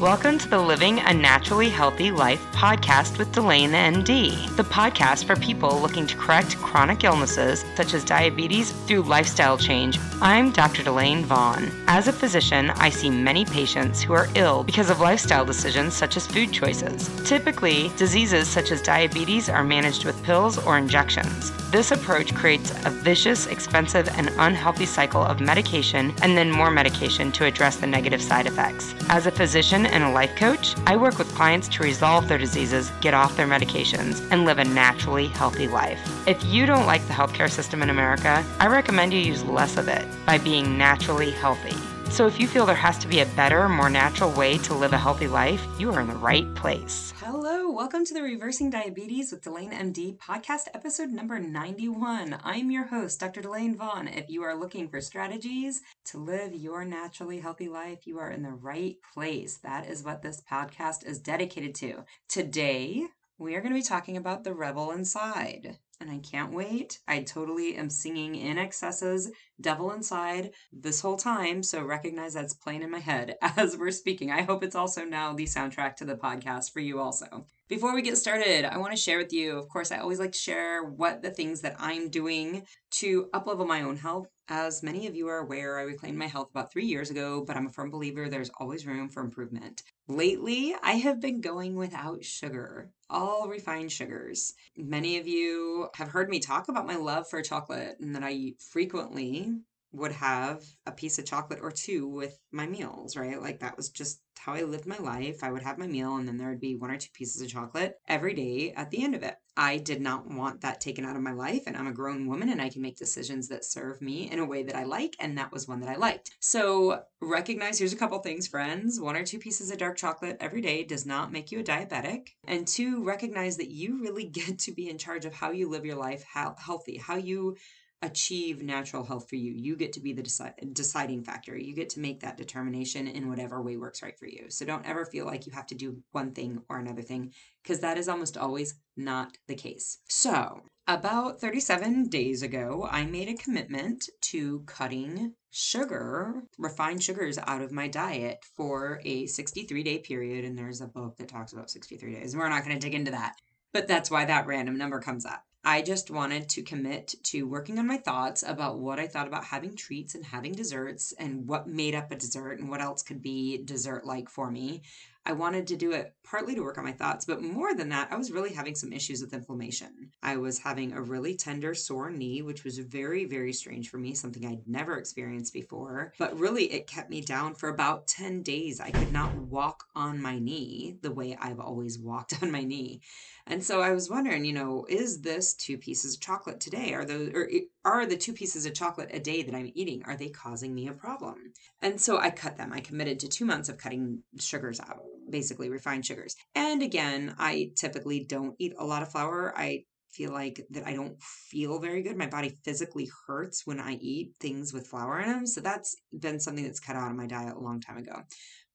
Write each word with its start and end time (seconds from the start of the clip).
Welcome 0.00 0.38
to 0.38 0.48
the 0.48 0.60
Living 0.60 1.00
a 1.00 1.12
Naturally 1.12 1.68
Healthy 1.68 2.12
Life 2.12 2.40
podcast 2.52 3.18
with 3.18 3.32
Delane 3.32 3.72
MD, 3.72 4.54
the 4.54 4.62
podcast 4.62 5.24
for 5.24 5.34
people 5.34 5.80
looking 5.80 6.06
to 6.06 6.16
correct 6.16 6.56
chronic 6.58 7.02
illnesses 7.02 7.64
such 7.74 7.94
as 7.94 8.04
diabetes 8.04 8.70
through 8.70 9.02
lifestyle 9.02 9.58
change. 9.58 9.98
I'm 10.20 10.52
Dr. 10.52 10.84
Delane 10.84 11.24
Vaughn. 11.24 11.68
As 11.88 12.06
a 12.06 12.12
physician, 12.12 12.70
I 12.70 12.90
see 12.90 13.10
many 13.10 13.44
patients 13.44 14.00
who 14.00 14.12
are 14.12 14.28
ill 14.36 14.62
because 14.62 14.88
of 14.88 15.00
lifestyle 15.00 15.44
decisions 15.44 15.94
such 15.94 16.16
as 16.16 16.28
food 16.28 16.52
choices. 16.52 17.10
Typically, 17.28 17.90
diseases 17.96 18.46
such 18.46 18.70
as 18.70 18.80
diabetes 18.80 19.48
are 19.48 19.64
managed 19.64 20.04
with 20.04 20.22
pills 20.22 20.64
or 20.64 20.78
injections. 20.78 21.50
This 21.72 21.90
approach 21.90 22.34
creates 22.34 22.70
a 22.86 22.90
vicious, 22.90 23.46
expensive, 23.46 24.08
and 24.16 24.30
unhealthy 24.38 24.86
cycle 24.86 25.22
of 25.22 25.40
medication 25.40 26.14
and 26.22 26.36
then 26.36 26.50
more 26.50 26.70
medication 26.70 27.30
to 27.32 27.44
address 27.44 27.76
the 27.76 27.86
negative 27.86 28.22
side 28.22 28.46
effects. 28.46 28.94
As 29.10 29.26
a 29.26 29.30
physician 29.30 29.87
and 29.88 30.04
a 30.04 30.10
life 30.10 30.34
coach, 30.36 30.74
I 30.86 30.96
work 30.96 31.18
with 31.18 31.34
clients 31.34 31.68
to 31.68 31.82
resolve 31.82 32.28
their 32.28 32.38
diseases, 32.38 32.90
get 33.00 33.14
off 33.14 33.36
their 33.36 33.46
medications, 33.46 34.26
and 34.30 34.44
live 34.44 34.58
a 34.58 34.64
naturally 34.64 35.28
healthy 35.28 35.68
life. 35.68 36.00
If 36.26 36.44
you 36.44 36.66
don't 36.66 36.86
like 36.86 37.06
the 37.06 37.14
healthcare 37.14 37.50
system 37.50 37.82
in 37.82 37.90
America, 37.90 38.44
I 38.60 38.66
recommend 38.66 39.12
you 39.12 39.20
use 39.20 39.44
less 39.44 39.76
of 39.76 39.88
it 39.88 40.06
by 40.26 40.38
being 40.38 40.76
naturally 40.76 41.30
healthy. 41.30 41.76
So 42.10 42.26
if 42.26 42.40
you 42.40 42.48
feel 42.48 42.66
there 42.66 42.74
has 42.74 42.98
to 42.98 43.06
be 43.06 43.20
a 43.20 43.26
better, 43.26 43.68
more 43.68 43.90
natural 43.90 44.32
way 44.32 44.58
to 44.58 44.74
live 44.74 44.92
a 44.92 44.98
healthy 44.98 45.28
life, 45.28 45.64
you 45.78 45.92
are 45.92 46.00
in 46.00 46.08
the 46.08 46.14
right 46.14 46.52
place. 46.56 47.12
Hello, 47.18 47.70
welcome 47.70 48.04
to 48.06 48.14
the 48.14 48.22
Reversing 48.22 48.70
Diabetes 48.70 49.30
with 49.30 49.42
Delane 49.42 49.70
MD 49.70 50.16
podcast 50.18 50.62
episode 50.74 51.10
number 51.10 51.38
91. 51.38 52.38
I'm 52.42 52.70
your 52.72 52.86
host, 52.86 53.20
Dr. 53.20 53.42
Delane 53.42 53.76
Vaughn. 53.76 54.08
If 54.08 54.28
you 54.28 54.42
are 54.42 54.58
looking 54.58 54.88
for 54.88 55.00
strategies 55.00 55.82
to 56.06 56.18
live 56.18 56.54
your 56.54 56.84
naturally 56.84 57.38
healthy 57.38 57.68
life, 57.68 58.00
you 58.04 58.18
are 58.18 58.32
in 58.32 58.42
the 58.42 58.50
right 58.50 58.96
place. 59.14 59.58
That 59.58 59.86
is 59.86 60.02
what 60.02 60.22
this 60.22 60.42
podcast 60.50 61.06
is 61.06 61.20
dedicated 61.20 61.74
to. 61.76 62.04
Today, 62.28 63.04
we 63.38 63.54
are 63.54 63.60
going 63.60 63.72
to 63.72 63.78
be 63.78 63.82
talking 63.82 64.16
about 64.16 64.42
the 64.42 64.54
rebel 64.54 64.90
inside 64.90 65.78
and 66.00 66.10
I 66.10 66.18
can't 66.18 66.52
wait. 66.52 66.98
I 67.08 67.22
totally 67.22 67.76
am 67.76 67.90
singing 67.90 68.34
INXS's 68.34 69.30
Devil 69.60 69.92
Inside 69.92 70.52
this 70.72 71.00
whole 71.00 71.16
time, 71.16 71.62
so 71.62 71.82
recognize 71.82 72.34
that's 72.34 72.54
playing 72.54 72.82
in 72.82 72.90
my 72.90 73.00
head 73.00 73.36
as 73.56 73.76
we're 73.76 73.90
speaking. 73.90 74.30
I 74.30 74.42
hope 74.42 74.62
it's 74.62 74.76
also 74.76 75.04
now 75.04 75.32
the 75.32 75.44
soundtrack 75.44 75.96
to 75.96 76.04
the 76.04 76.14
podcast 76.14 76.72
for 76.72 76.80
you 76.80 77.00
also. 77.00 77.46
Before 77.68 77.94
we 77.94 78.02
get 78.02 78.16
started, 78.16 78.64
I 78.64 78.78
want 78.78 78.92
to 78.92 79.00
share 79.00 79.18
with 79.18 79.32
you, 79.32 79.58
of 79.58 79.68
course, 79.68 79.92
I 79.92 79.98
always 79.98 80.20
like 80.20 80.32
to 80.32 80.38
share 80.38 80.84
what 80.84 81.22
the 81.22 81.30
things 81.30 81.60
that 81.62 81.76
I'm 81.78 82.08
doing 82.08 82.62
to 82.92 83.28
uplevel 83.34 83.66
my 83.66 83.82
own 83.82 83.96
health. 83.96 84.28
As 84.50 84.82
many 84.82 85.06
of 85.06 85.14
you 85.14 85.28
are 85.28 85.40
aware, 85.40 85.78
I 85.78 85.82
reclaimed 85.82 86.16
my 86.16 86.26
health 86.26 86.48
about 86.50 86.72
three 86.72 86.86
years 86.86 87.10
ago, 87.10 87.44
but 87.46 87.54
I'm 87.54 87.66
a 87.66 87.70
firm 87.70 87.90
believer 87.90 88.30
there's 88.30 88.50
always 88.58 88.86
room 88.86 89.10
for 89.10 89.20
improvement. 89.22 89.82
Lately, 90.06 90.74
I 90.82 90.92
have 90.92 91.20
been 91.20 91.42
going 91.42 91.76
without 91.76 92.24
sugar, 92.24 92.90
all 93.10 93.46
refined 93.46 93.92
sugars. 93.92 94.54
Many 94.74 95.18
of 95.18 95.28
you 95.28 95.90
have 95.96 96.08
heard 96.08 96.30
me 96.30 96.40
talk 96.40 96.68
about 96.68 96.86
my 96.86 96.96
love 96.96 97.28
for 97.28 97.42
chocolate 97.42 97.98
and 98.00 98.14
that 98.16 98.24
I 98.24 98.54
frequently 98.58 99.52
would 99.92 100.12
have 100.12 100.62
a 100.86 100.92
piece 100.92 101.18
of 101.18 101.24
chocolate 101.24 101.60
or 101.62 101.70
two 101.70 102.06
with 102.06 102.38
my 102.52 102.66
meals, 102.66 103.16
right? 103.16 103.40
Like 103.40 103.60
that 103.60 103.76
was 103.76 103.88
just 103.88 104.20
how 104.38 104.52
I 104.52 104.62
lived 104.62 104.86
my 104.86 104.98
life. 104.98 105.42
I 105.42 105.50
would 105.50 105.62
have 105.62 105.78
my 105.78 105.86
meal 105.86 106.16
and 106.16 106.28
then 106.28 106.36
there 106.36 106.48
would 106.48 106.60
be 106.60 106.76
one 106.76 106.90
or 106.90 106.96
two 106.96 107.08
pieces 107.12 107.42
of 107.42 107.48
chocolate 107.48 107.96
every 108.06 108.34
day 108.34 108.72
at 108.76 108.90
the 108.90 109.02
end 109.02 109.14
of 109.14 109.22
it. 109.22 109.36
I 109.56 109.78
did 109.78 110.00
not 110.00 110.30
want 110.30 110.60
that 110.60 110.80
taken 110.80 111.04
out 111.04 111.16
of 111.16 111.22
my 111.22 111.32
life 111.32 111.64
and 111.66 111.76
I'm 111.76 111.88
a 111.88 111.92
grown 111.92 112.28
woman 112.28 112.48
and 112.48 112.62
I 112.62 112.68
can 112.68 112.80
make 112.80 112.96
decisions 112.96 113.48
that 113.48 113.64
serve 113.64 114.00
me 114.00 114.30
in 114.30 114.38
a 114.38 114.46
way 114.46 114.62
that 114.62 114.76
I 114.76 114.84
like 114.84 115.16
and 115.18 115.36
that 115.36 115.50
was 115.50 115.66
one 115.66 115.80
that 115.80 115.88
I 115.88 115.96
liked. 115.96 116.30
So, 116.40 117.02
recognize 117.20 117.78
here's 117.78 117.92
a 117.92 117.96
couple 117.96 118.18
things 118.20 118.46
friends. 118.46 119.00
One 119.00 119.16
or 119.16 119.24
two 119.24 119.38
pieces 119.38 119.70
of 119.70 119.78
dark 119.78 119.96
chocolate 119.96 120.36
every 120.38 120.60
day 120.60 120.84
does 120.84 121.04
not 121.04 121.32
make 121.32 121.50
you 121.50 121.60
a 121.60 121.64
diabetic. 121.64 122.28
And 122.46 122.68
two, 122.68 123.02
recognize 123.04 123.56
that 123.56 123.70
you 123.70 124.00
really 124.00 124.24
get 124.28 124.60
to 124.60 124.72
be 124.72 124.88
in 124.88 124.98
charge 124.98 125.24
of 125.24 125.34
how 125.34 125.50
you 125.50 125.68
live 125.68 125.84
your 125.84 125.96
life 125.96 126.24
healthy, 126.32 126.96
how 126.96 127.16
you 127.16 127.56
achieve 128.02 128.62
natural 128.62 129.04
health 129.04 129.28
for 129.28 129.36
you. 129.36 129.52
You 129.52 129.76
get 129.76 129.92
to 129.94 130.00
be 130.00 130.12
the 130.12 130.22
deci- 130.22 130.72
deciding 130.72 131.24
factor. 131.24 131.56
You 131.56 131.74
get 131.74 131.90
to 131.90 132.00
make 132.00 132.20
that 132.20 132.36
determination 132.36 133.08
in 133.08 133.28
whatever 133.28 133.60
way 133.60 133.76
works 133.76 134.02
right 134.02 134.18
for 134.18 134.26
you. 134.26 134.46
So 134.48 134.64
don't 134.64 134.86
ever 134.86 135.04
feel 135.04 135.26
like 135.26 135.46
you 135.46 135.52
have 135.52 135.66
to 135.68 135.74
do 135.74 136.02
one 136.12 136.32
thing 136.32 136.62
or 136.68 136.78
another 136.78 137.02
thing 137.02 137.32
because 137.62 137.80
that 137.80 137.98
is 137.98 138.08
almost 138.08 138.36
always 138.36 138.74
not 138.96 139.36
the 139.46 139.54
case. 139.54 139.98
So, 140.08 140.62
about 140.86 141.40
37 141.40 142.08
days 142.08 142.42
ago, 142.42 142.88
I 142.90 143.04
made 143.04 143.28
a 143.28 143.34
commitment 143.34 144.08
to 144.22 144.62
cutting 144.66 145.34
sugar, 145.50 146.44
refined 146.56 147.02
sugars 147.02 147.38
out 147.46 147.60
of 147.60 147.72
my 147.72 147.88
diet 147.88 148.38
for 148.56 149.00
a 149.04 149.26
63 149.26 149.82
day 149.82 149.98
period. 149.98 150.44
And 150.44 150.56
there's 150.56 150.80
a 150.80 150.86
book 150.86 151.16
that 151.18 151.28
talks 151.28 151.52
about 151.52 151.70
63 151.70 152.14
days. 152.14 152.32
And 152.32 152.40
we're 152.40 152.48
not 152.48 152.64
going 152.64 152.78
to 152.78 152.84
dig 152.84 152.94
into 152.94 153.10
that. 153.10 153.34
But 153.74 153.86
that's 153.86 154.10
why 154.10 154.24
that 154.24 154.46
random 154.46 154.78
number 154.78 154.98
comes 154.98 155.26
up. 155.26 155.42
I 155.68 155.82
just 155.82 156.10
wanted 156.10 156.48
to 156.48 156.62
commit 156.62 157.14
to 157.24 157.42
working 157.42 157.78
on 157.78 157.86
my 157.86 157.98
thoughts 157.98 158.42
about 158.42 158.78
what 158.78 158.98
I 158.98 159.06
thought 159.06 159.26
about 159.26 159.44
having 159.44 159.76
treats 159.76 160.14
and 160.14 160.24
having 160.24 160.52
desserts 160.52 161.12
and 161.18 161.46
what 161.46 161.68
made 161.68 161.94
up 161.94 162.10
a 162.10 162.16
dessert 162.16 162.58
and 162.58 162.70
what 162.70 162.80
else 162.80 163.02
could 163.02 163.20
be 163.20 163.62
dessert 163.62 164.06
like 164.06 164.30
for 164.30 164.50
me. 164.50 164.80
I 165.28 165.32
wanted 165.32 165.66
to 165.66 165.76
do 165.76 165.92
it 165.92 166.14
partly 166.24 166.54
to 166.54 166.62
work 166.62 166.78
on 166.78 166.84
my 166.84 166.92
thoughts, 166.92 167.26
but 167.26 167.42
more 167.42 167.74
than 167.74 167.90
that, 167.90 168.10
I 168.10 168.16
was 168.16 168.32
really 168.32 168.54
having 168.54 168.74
some 168.74 168.94
issues 168.94 169.20
with 169.20 169.34
inflammation. 169.34 170.10
I 170.22 170.38
was 170.38 170.58
having 170.58 170.92
a 170.92 171.02
really 171.02 171.34
tender, 171.36 171.74
sore 171.74 172.10
knee, 172.10 172.40
which 172.40 172.64
was 172.64 172.78
very, 172.78 173.26
very 173.26 173.52
strange 173.52 173.90
for 173.90 173.98
me, 173.98 174.14
something 174.14 174.46
I'd 174.46 174.66
never 174.66 174.96
experienced 174.96 175.52
before. 175.52 176.14
But 176.18 176.38
really, 176.38 176.72
it 176.72 176.86
kept 176.86 177.10
me 177.10 177.20
down 177.20 177.54
for 177.54 177.68
about 177.68 178.06
10 178.06 178.42
days. 178.42 178.80
I 178.80 178.90
could 178.90 179.12
not 179.12 179.34
walk 179.36 179.84
on 179.94 180.20
my 180.20 180.38
knee 180.38 180.96
the 181.02 181.12
way 181.12 181.36
I've 181.38 181.60
always 181.60 181.98
walked 181.98 182.34
on 182.42 182.50
my 182.50 182.64
knee. 182.64 183.02
And 183.46 183.64
so 183.64 183.80
I 183.80 183.92
was 183.92 184.10
wondering, 184.10 184.44
you 184.44 184.52
know, 184.52 184.86
is 184.88 185.22
this 185.22 185.54
two 185.54 185.78
pieces 185.78 186.14
of 186.14 186.20
chocolate 186.20 186.60
today? 186.60 186.92
Are 186.92 187.04
those 187.04 187.30
or 187.34 187.48
are 187.84 188.04
the 188.04 188.16
two 188.16 188.34
pieces 188.34 188.66
of 188.66 188.74
chocolate 188.74 189.08
a 189.12 189.18
day 189.18 189.42
that 189.42 189.54
I'm 189.54 189.72
eating 189.74 190.02
are 190.04 190.16
they 190.16 190.28
causing 190.28 190.74
me 190.74 190.88
a 190.88 190.92
problem? 190.92 191.52
And 191.80 191.98
so 192.00 192.18
I 192.18 192.30
cut 192.30 192.58
them. 192.58 192.72
I 192.72 192.80
committed 192.80 193.18
to 193.20 193.28
2 193.28 193.46
months 193.46 193.70
of 193.70 193.78
cutting 193.78 194.22
sugars 194.38 194.80
out, 194.80 195.02
basically 195.30 195.70
refined 195.70 196.06
sugars. 196.06 196.36
And 196.54 196.82
again, 196.82 197.34
I 197.38 197.72
typically 197.76 198.24
don't 198.24 198.54
eat 198.58 198.74
a 198.78 198.84
lot 198.84 199.02
of 199.02 199.10
flour. 199.10 199.52
I 199.56 199.84
feel 200.10 200.32
like 200.32 200.66
that 200.70 200.86
I 200.86 200.94
don't 200.94 201.20
feel 201.22 201.78
very 201.78 202.02
good. 202.02 202.16
My 202.16 202.26
body 202.26 202.58
physically 202.64 203.08
hurts 203.26 203.66
when 203.66 203.78
I 203.78 203.94
eat 203.94 204.32
things 204.40 204.72
with 204.72 204.86
flour 204.86 205.20
in 205.20 205.28
them. 205.28 205.46
So 205.46 205.60
that's 205.60 205.96
been 206.18 206.40
something 206.40 206.64
that's 206.64 206.80
cut 206.80 206.96
out 206.96 207.10
of 207.10 207.16
my 207.16 207.26
diet 207.26 207.56
a 207.56 207.60
long 207.60 207.80
time 207.80 207.98
ago 207.98 208.22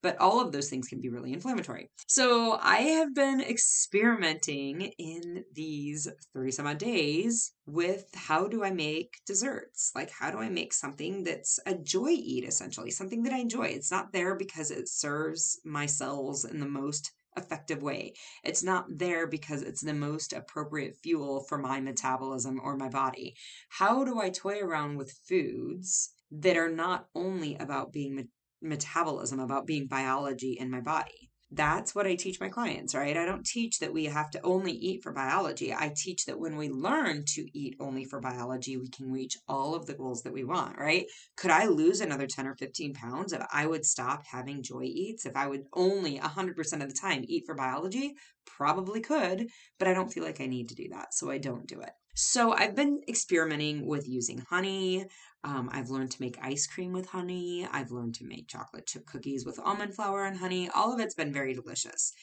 but 0.03 0.19
all 0.19 0.41
of 0.41 0.51
those 0.51 0.69
things 0.69 0.87
can 0.87 1.01
be 1.01 1.09
really 1.09 1.33
inflammatory. 1.33 1.89
So 2.07 2.59
I 2.61 2.77
have 2.77 3.15
been 3.15 3.41
experimenting 3.41 4.91
in 4.99 5.45
these 5.55 6.07
30 6.33 6.51
some 6.51 6.67
odd 6.67 6.77
days 6.77 7.53
with 7.65 8.05
how 8.13 8.47
do 8.47 8.63
I 8.63 8.71
make 8.71 9.21
desserts? 9.25 9.91
Like, 9.95 10.11
how 10.11 10.29
do 10.29 10.39
I 10.39 10.49
make 10.49 10.73
something 10.73 11.23
that's 11.23 11.57
a 11.65 11.73
joy 11.73 12.09
eat, 12.09 12.43
essentially, 12.43 12.91
something 12.91 13.23
that 13.23 13.33
I 13.33 13.39
enjoy? 13.39 13.67
It's 13.67 13.91
not 13.91 14.11
there 14.11 14.35
because 14.35 14.69
it 14.69 14.89
serves 14.89 15.59
my 15.63 15.85
cells 15.85 16.43
in 16.43 16.59
the 16.59 16.67
most 16.67 17.11
effective 17.37 17.81
way. 17.81 18.13
It's 18.43 18.61
not 18.61 18.85
there 18.89 19.25
because 19.25 19.61
it's 19.61 19.81
the 19.81 19.93
most 19.93 20.33
appropriate 20.33 20.97
fuel 21.01 21.45
for 21.47 21.57
my 21.57 21.79
metabolism 21.79 22.59
or 22.61 22.75
my 22.75 22.89
body. 22.89 23.35
How 23.69 24.03
do 24.03 24.19
I 24.19 24.29
toy 24.29 24.59
around 24.59 24.97
with 24.97 25.17
foods 25.27 26.11
that 26.31 26.57
are 26.57 26.69
not 26.69 27.07
only 27.15 27.55
about 27.55 27.93
being 27.93 28.27
metabolism, 28.63 29.39
about 29.39 29.67
being 29.67 29.87
biology 29.87 30.57
in 30.59 30.71
my 30.71 30.81
body. 30.81 31.29
That's 31.55 31.93
what 31.93 32.07
I 32.07 32.15
teach 32.15 32.39
my 32.39 32.49
clients, 32.49 32.95
right? 32.95 33.15
I 33.15 33.25
don't 33.25 33.45
teach 33.45 33.77
that 33.77 33.93
we 33.93 34.05
have 34.05 34.31
to 34.31 34.41
only 34.41 34.71
eat 34.71 35.03
for 35.03 35.11
biology. 35.11 35.71
I 35.71 35.93
teach 35.95 36.25
that 36.25 36.39
when 36.39 36.55
we 36.55 36.69
learn 36.69 37.25
to 37.35 37.45
eat 37.53 37.75
only 37.79 38.05
for 38.05 38.19
biology, 38.19 38.75
we 38.75 38.89
can 38.89 39.11
reach 39.11 39.37
all 39.47 39.75
of 39.75 39.85
the 39.85 39.93
goals 39.93 40.23
that 40.23 40.33
we 40.33 40.43
want, 40.43 40.79
right? 40.79 41.05
Could 41.37 41.51
I 41.51 41.67
lose 41.67 42.01
another 42.01 42.25
10 42.25 42.47
or 42.47 42.55
15 42.55 42.95
pounds 42.95 43.33
if 43.33 43.45
I 43.53 43.67
would 43.67 43.85
stop 43.85 44.23
having 44.25 44.63
joy 44.63 44.83
eats? 44.85 45.27
If 45.27 45.35
I 45.35 45.45
would 45.45 45.65
only 45.73 46.17
100% 46.17 46.57
of 46.81 46.89
the 46.89 46.99
time 46.99 47.23
eat 47.27 47.43
for 47.45 47.53
biology? 47.53 48.15
Probably 48.47 49.01
could, 49.01 49.47
but 49.77 49.87
I 49.87 49.93
don't 49.93 50.11
feel 50.11 50.23
like 50.23 50.41
I 50.41 50.47
need 50.47 50.69
to 50.69 50.75
do 50.75 50.89
that. 50.89 51.13
So 51.13 51.29
I 51.29 51.37
don't 51.37 51.67
do 51.67 51.81
it. 51.81 51.91
So 52.15 52.53
I've 52.53 52.75
been 52.75 53.01
experimenting 53.07 53.87
with 53.87 54.07
using 54.07 54.39
honey. 54.49 55.05
Um, 55.43 55.69
I've 55.73 55.89
learned 55.89 56.11
to 56.11 56.21
make 56.21 56.37
ice 56.41 56.67
cream 56.67 56.93
with 56.93 57.09
honey. 57.09 57.67
I've 57.71 57.91
learned 57.91 58.15
to 58.15 58.25
make 58.25 58.47
chocolate 58.47 58.87
chip 58.87 59.05
cookies 59.05 59.45
with 59.45 59.59
almond 59.59 59.93
flour 59.93 60.25
and 60.25 60.37
honey. 60.37 60.69
All 60.73 60.93
of 60.93 60.99
it's 60.99 61.15
been 61.15 61.33
very 61.33 61.53
delicious. 61.53 62.13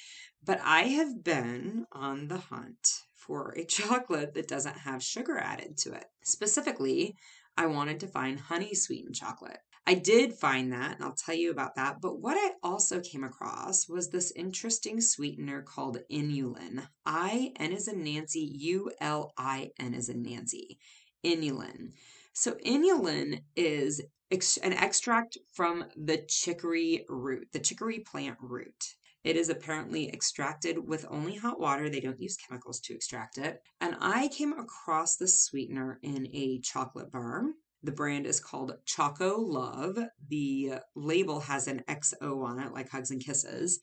But 0.43 0.61
I 0.65 0.83
have 0.85 1.23
been 1.23 1.85
on 1.93 2.29
the 2.29 2.39
hunt 2.39 3.03
for 3.15 3.55
a 3.57 3.65
chocolate 3.67 4.35
that 4.35 4.49
doesn't 4.49 4.79
have 4.79 5.03
sugar 5.03 5.39
added 5.39 5.77
to 5.79 5.93
it. 5.93 6.07
Specifically, 6.25 7.15
I 7.57 7.67
wanted 7.67 8.01
to 8.01 8.07
find 8.07 8.41
honey 8.41 8.75
sweetened 8.75 9.17
chocolate. 9.17 9.59
I 9.87 9.95
did 9.95 10.35
find 10.35 10.73
that, 10.73 10.97
and 10.97 11.05
I'll 11.05 11.15
tell 11.15 11.35
you 11.35 11.51
about 11.51 11.75
that. 11.75 12.01
But 12.01 12.21
what 12.21 12.37
I 12.37 12.53
also 12.63 13.01
came 13.01 13.25
across 13.25 13.89
was 13.89 14.09
this 14.09 14.33
interesting 14.37 15.01
sweetener 15.01 15.63
called 15.63 15.99
inulin. 16.11 16.87
I 17.05 17.53
N 17.59 17.73
is 17.73 17.89
in 17.89 18.05
Nancy, 18.05 18.51
U 18.57 18.93
L 19.01 19.33
I 19.37 19.73
N 19.79 19.95
is 19.95 20.09
in 20.09 20.23
Nancy. 20.23 20.79
Inulin. 21.25 21.93
So, 22.33 22.53
inulin 22.65 23.43
is 23.57 24.01
ex- 24.31 24.57
an 24.59 24.73
extract 24.73 25.37
from 25.53 25.85
the 25.97 26.19
chicory 26.29 27.05
root, 27.09 27.49
the 27.53 27.59
chicory 27.59 28.01
plant 28.01 28.39
root. 28.41 28.97
It 29.23 29.37
is 29.37 29.51
apparently 29.51 30.09
extracted 30.09 30.79
with 30.79 31.05
only 31.11 31.37
hot 31.37 31.61
water. 31.61 31.91
They 31.91 32.01
don't 32.01 32.21
use 32.21 32.37
chemicals 32.37 32.81
to 32.81 32.95
extract 32.95 33.37
it. 33.37 33.61
And 33.81 33.97
I 34.01 34.29
came 34.29 34.53
across 34.53 35.17
this 35.17 35.45
sweetener 35.45 35.99
in 36.03 36.29
a 36.33 36.61
chocolate 36.61 37.13
bar. 37.13 37.45
The 37.83 37.93
brand 37.93 38.27
is 38.27 38.41
called 38.41 38.79
Chocolove. 38.87 40.09
The 40.29 40.75
label 40.95 41.41
has 41.41 41.67
an 41.67 41.83
XO 41.89 42.45
on 42.45 42.61
it, 42.61 42.73
like 42.73 42.89
Hugs 42.89 43.11
and 43.11 43.23
Kisses. 43.23 43.81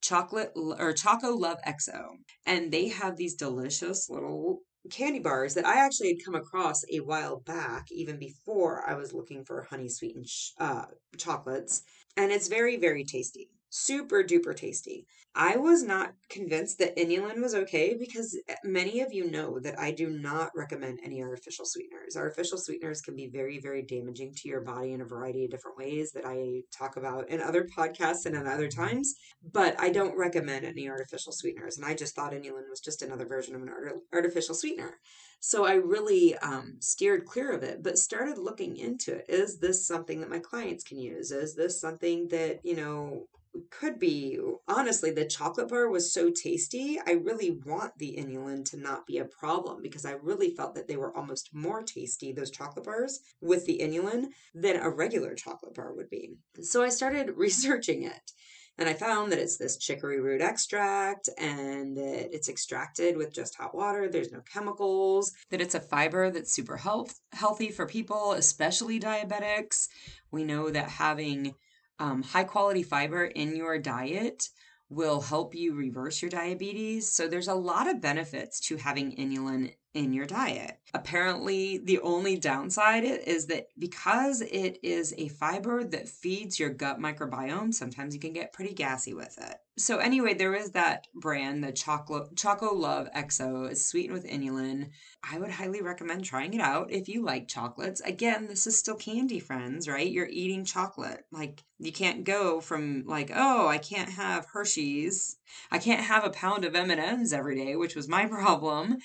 Chocolate 0.00 0.52
or 0.56 0.92
Chocolove 0.92 1.62
XO. 1.66 2.16
And 2.46 2.72
they 2.72 2.88
have 2.88 3.16
these 3.16 3.34
delicious 3.34 4.08
little 4.08 4.62
candy 4.90 5.18
bars 5.18 5.54
that 5.54 5.66
I 5.66 5.84
actually 5.84 6.08
had 6.08 6.24
come 6.24 6.34
across 6.34 6.84
a 6.92 7.00
while 7.00 7.40
back, 7.40 7.86
even 7.90 8.18
before 8.18 8.88
I 8.88 8.94
was 8.94 9.12
looking 9.12 9.44
for 9.44 9.62
honey 9.62 9.88
sweetened 9.88 10.26
uh, 10.58 10.86
chocolates. 11.16 11.82
And 12.16 12.32
it's 12.32 12.48
very, 12.48 12.76
very 12.76 13.04
tasty 13.04 13.50
super 13.70 14.22
duper 14.22 14.54
tasty. 14.54 15.06
I 15.34 15.56
was 15.56 15.84
not 15.84 16.12
convinced 16.28 16.78
that 16.78 16.96
inulin 16.96 17.40
was 17.40 17.54
okay 17.54 17.96
because 17.96 18.36
eh, 18.48 18.56
many 18.64 19.00
of 19.00 19.12
you 19.12 19.30
know 19.30 19.60
that 19.60 19.78
I 19.78 19.92
do 19.92 20.10
not 20.10 20.50
recommend 20.56 20.98
any 21.04 21.22
artificial 21.22 21.64
sweeteners. 21.64 22.16
Artificial 22.16 22.58
sweeteners 22.58 23.00
can 23.00 23.14
be 23.14 23.28
very, 23.28 23.60
very 23.60 23.82
damaging 23.82 24.34
to 24.34 24.48
your 24.48 24.60
body 24.60 24.92
in 24.92 25.00
a 25.00 25.04
variety 25.04 25.44
of 25.44 25.52
different 25.52 25.78
ways 25.78 26.10
that 26.12 26.26
I 26.26 26.62
talk 26.76 26.96
about 26.96 27.30
in 27.30 27.40
other 27.40 27.68
podcasts 27.76 28.26
and 28.26 28.36
at 28.36 28.46
other 28.46 28.68
times, 28.68 29.14
but 29.52 29.80
I 29.80 29.90
don't 29.90 30.18
recommend 30.18 30.66
any 30.66 30.88
artificial 30.88 31.32
sweeteners. 31.32 31.76
And 31.76 31.86
I 31.86 31.94
just 31.94 32.16
thought 32.16 32.32
inulin 32.32 32.68
was 32.68 32.80
just 32.80 33.02
another 33.02 33.26
version 33.26 33.54
of 33.54 33.62
an 33.62 33.70
artificial 34.12 34.56
sweetener. 34.56 34.98
So 35.38 35.64
I 35.64 35.74
really 35.74 36.36
um, 36.38 36.76
steered 36.80 37.24
clear 37.24 37.52
of 37.52 37.62
it, 37.62 37.84
but 37.84 37.98
started 37.98 38.36
looking 38.36 38.76
into 38.76 39.14
it. 39.14 39.26
Is 39.28 39.58
this 39.58 39.86
something 39.86 40.20
that 40.20 40.28
my 40.28 40.40
clients 40.40 40.82
can 40.82 40.98
use? 40.98 41.30
Is 41.30 41.54
this 41.54 41.80
something 41.80 42.28
that, 42.28 42.58
you 42.64 42.76
know, 42.76 43.26
could 43.70 43.98
be 43.98 44.38
honestly 44.68 45.10
the 45.10 45.24
chocolate 45.24 45.68
bar 45.68 45.88
was 45.88 46.12
so 46.12 46.30
tasty 46.30 47.00
i 47.06 47.12
really 47.12 47.58
want 47.66 47.96
the 47.98 48.16
inulin 48.16 48.64
to 48.64 48.76
not 48.76 49.06
be 49.06 49.18
a 49.18 49.24
problem 49.24 49.82
because 49.82 50.04
i 50.04 50.12
really 50.12 50.50
felt 50.50 50.74
that 50.74 50.86
they 50.86 50.96
were 50.96 51.16
almost 51.16 51.50
more 51.52 51.82
tasty 51.82 52.32
those 52.32 52.50
chocolate 52.50 52.84
bars 52.84 53.20
with 53.40 53.66
the 53.66 53.80
inulin 53.82 54.26
than 54.54 54.76
a 54.76 54.88
regular 54.88 55.34
chocolate 55.34 55.74
bar 55.74 55.92
would 55.92 56.08
be 56.08 56.34
so 56.60 56.82
i 56.82 56.88
started 56.88 57.30
researching 57.36 58.04
it 58.04 58.32
and 58.78 58.88
I 58.88 58.94
found 58.94 59.30
that 59.30 59.38
it's 59.38 59.58
this 59.58 59.76
chicory 59.76 60.20
root 60.20 60.40
extract 60.40 61.28
and 61.36 61.94
that 61.98 62.34
it's 62.34 62.48
extracted 62.48 63.14
with 63.14 63.30
just 63.30 63.54
hot 63.54 63.74
water. 63.74 64.08
There's 64.08 64.32
no 64.32 64.40
chemicals. 64.40 65.32
That 65.50 65.60
it's 65.60 65.74
a 65.74 65.80
fiber 65.80 66.30
that's 66.30 66.54
super 66.54 66.78
health, 66.78 67.20
healthy 67.32 67.70
for 67.70 67.84
people, 67.84 68.32
especially 68.32 68.98
diabetics. 68.98 69.88
We 70.30 70.44
know 70.44 70.70
that 70.70 70.88
having 70.88 71.54
um, 72.00 72.22
high 72.22 72.44
quality 72.44 72.82
fiber 72.82 73.24
in 73.24 73.54
your 73.54 73.78
diet 73.78 74.48
will 74.88 75.20
help 75.20 75.54
you 75.54 75.74
reverse 75.74 76.20
your 76.20 76.30
diabetes. 76.30 77.08
So 77.08 77.28
there's 77.28 77.46
a 77.46 77.54
lot 77.54 77.88
of 77.88 78.00
benefits 78.00 78.58
to 78.62 78.76
having 78.76 79.14
inulin 79.14 79.74
in 79.94 80.12
your 80.12 80.26
diet. 80.26 80.78
Apparently, 80.94 81.78
the 81.78 82.00
only 82.00 82.36
downside 82.36 83.04
is 83.04 83.46
that 83.46 83.68
because 83.78 84.40
it 84.40 84.78
is 84.82 85.14
a 85.18 85.28
fiber 85.28 85.82
that 85.84 86.08
feeds 86.08 86.60
your 86.60 86.70
gut 86.70 87.00
microbiome, 87.00 87.74
sometimes 87.74 88.14
you 88.14 88.20
can 88.20 88.32
get 88.32 88.52
pretty 88.52 88.72
gassy 88.72 89.14
with 89.14 89.36
it. 89.38 89.56
So 89.78 89.98
anyway, 89.98 90.34
there 90.34 90.54
is 90.54 90.72
that 90.72 91.06
brand, 91.14 91.64
the 91.64 91.72
Chocolate 91.72 92.34
Chocolove 92.34 93.12
XO. 93.14 93.70
It's 93.70 93.84
sweetened 93.84 94.12
with 94.12 94.26
inulin. 94.26 94.90
I 95.22 95.38
would 95.38 95.50
highly 95.50 95.80
recommend 95.80 96.24
trying 96.24 96.54
it 96.54 96.60
out 96.60 96.92
if 96.92 97.08
you 97.08 97.24
like 97.24 97.48
chocolates. 97.48 98.00
Again, 98.02 98.46
this 98.46 98.66
is 98.66 98.76
still 98.76 98.96
candy, 98.96 99.38
friends, 99.38 99.88
right? 99.88 100.10
You're 100.10 100.28
eating 100.28 100.64
chocolate. 100.64 101.24
Like 101.32 101.64
you 101.78 101.92
can't 101.92 102.24
go 102.24 102.60
from 102.60 103.04
like, 103.06 103.30
oh, 103.34 103.68
I 103.68 103.78
can't 103.78 104.10
have 104.10 104.46
Hershey's. 104.52 105.36
I 105.70 105.78
can't 105.78 106.02
have 106.02 106.24
a 106.24 106.30
pound 106.30 106.64
of 106.64 106.76
M&Ms 106.76 107.32
every 107.32 107.56
day, 107.56 107.74
which 107.74 107.96
was 107.96 108.06
my 108.06 108.26
problem 108.30 108.98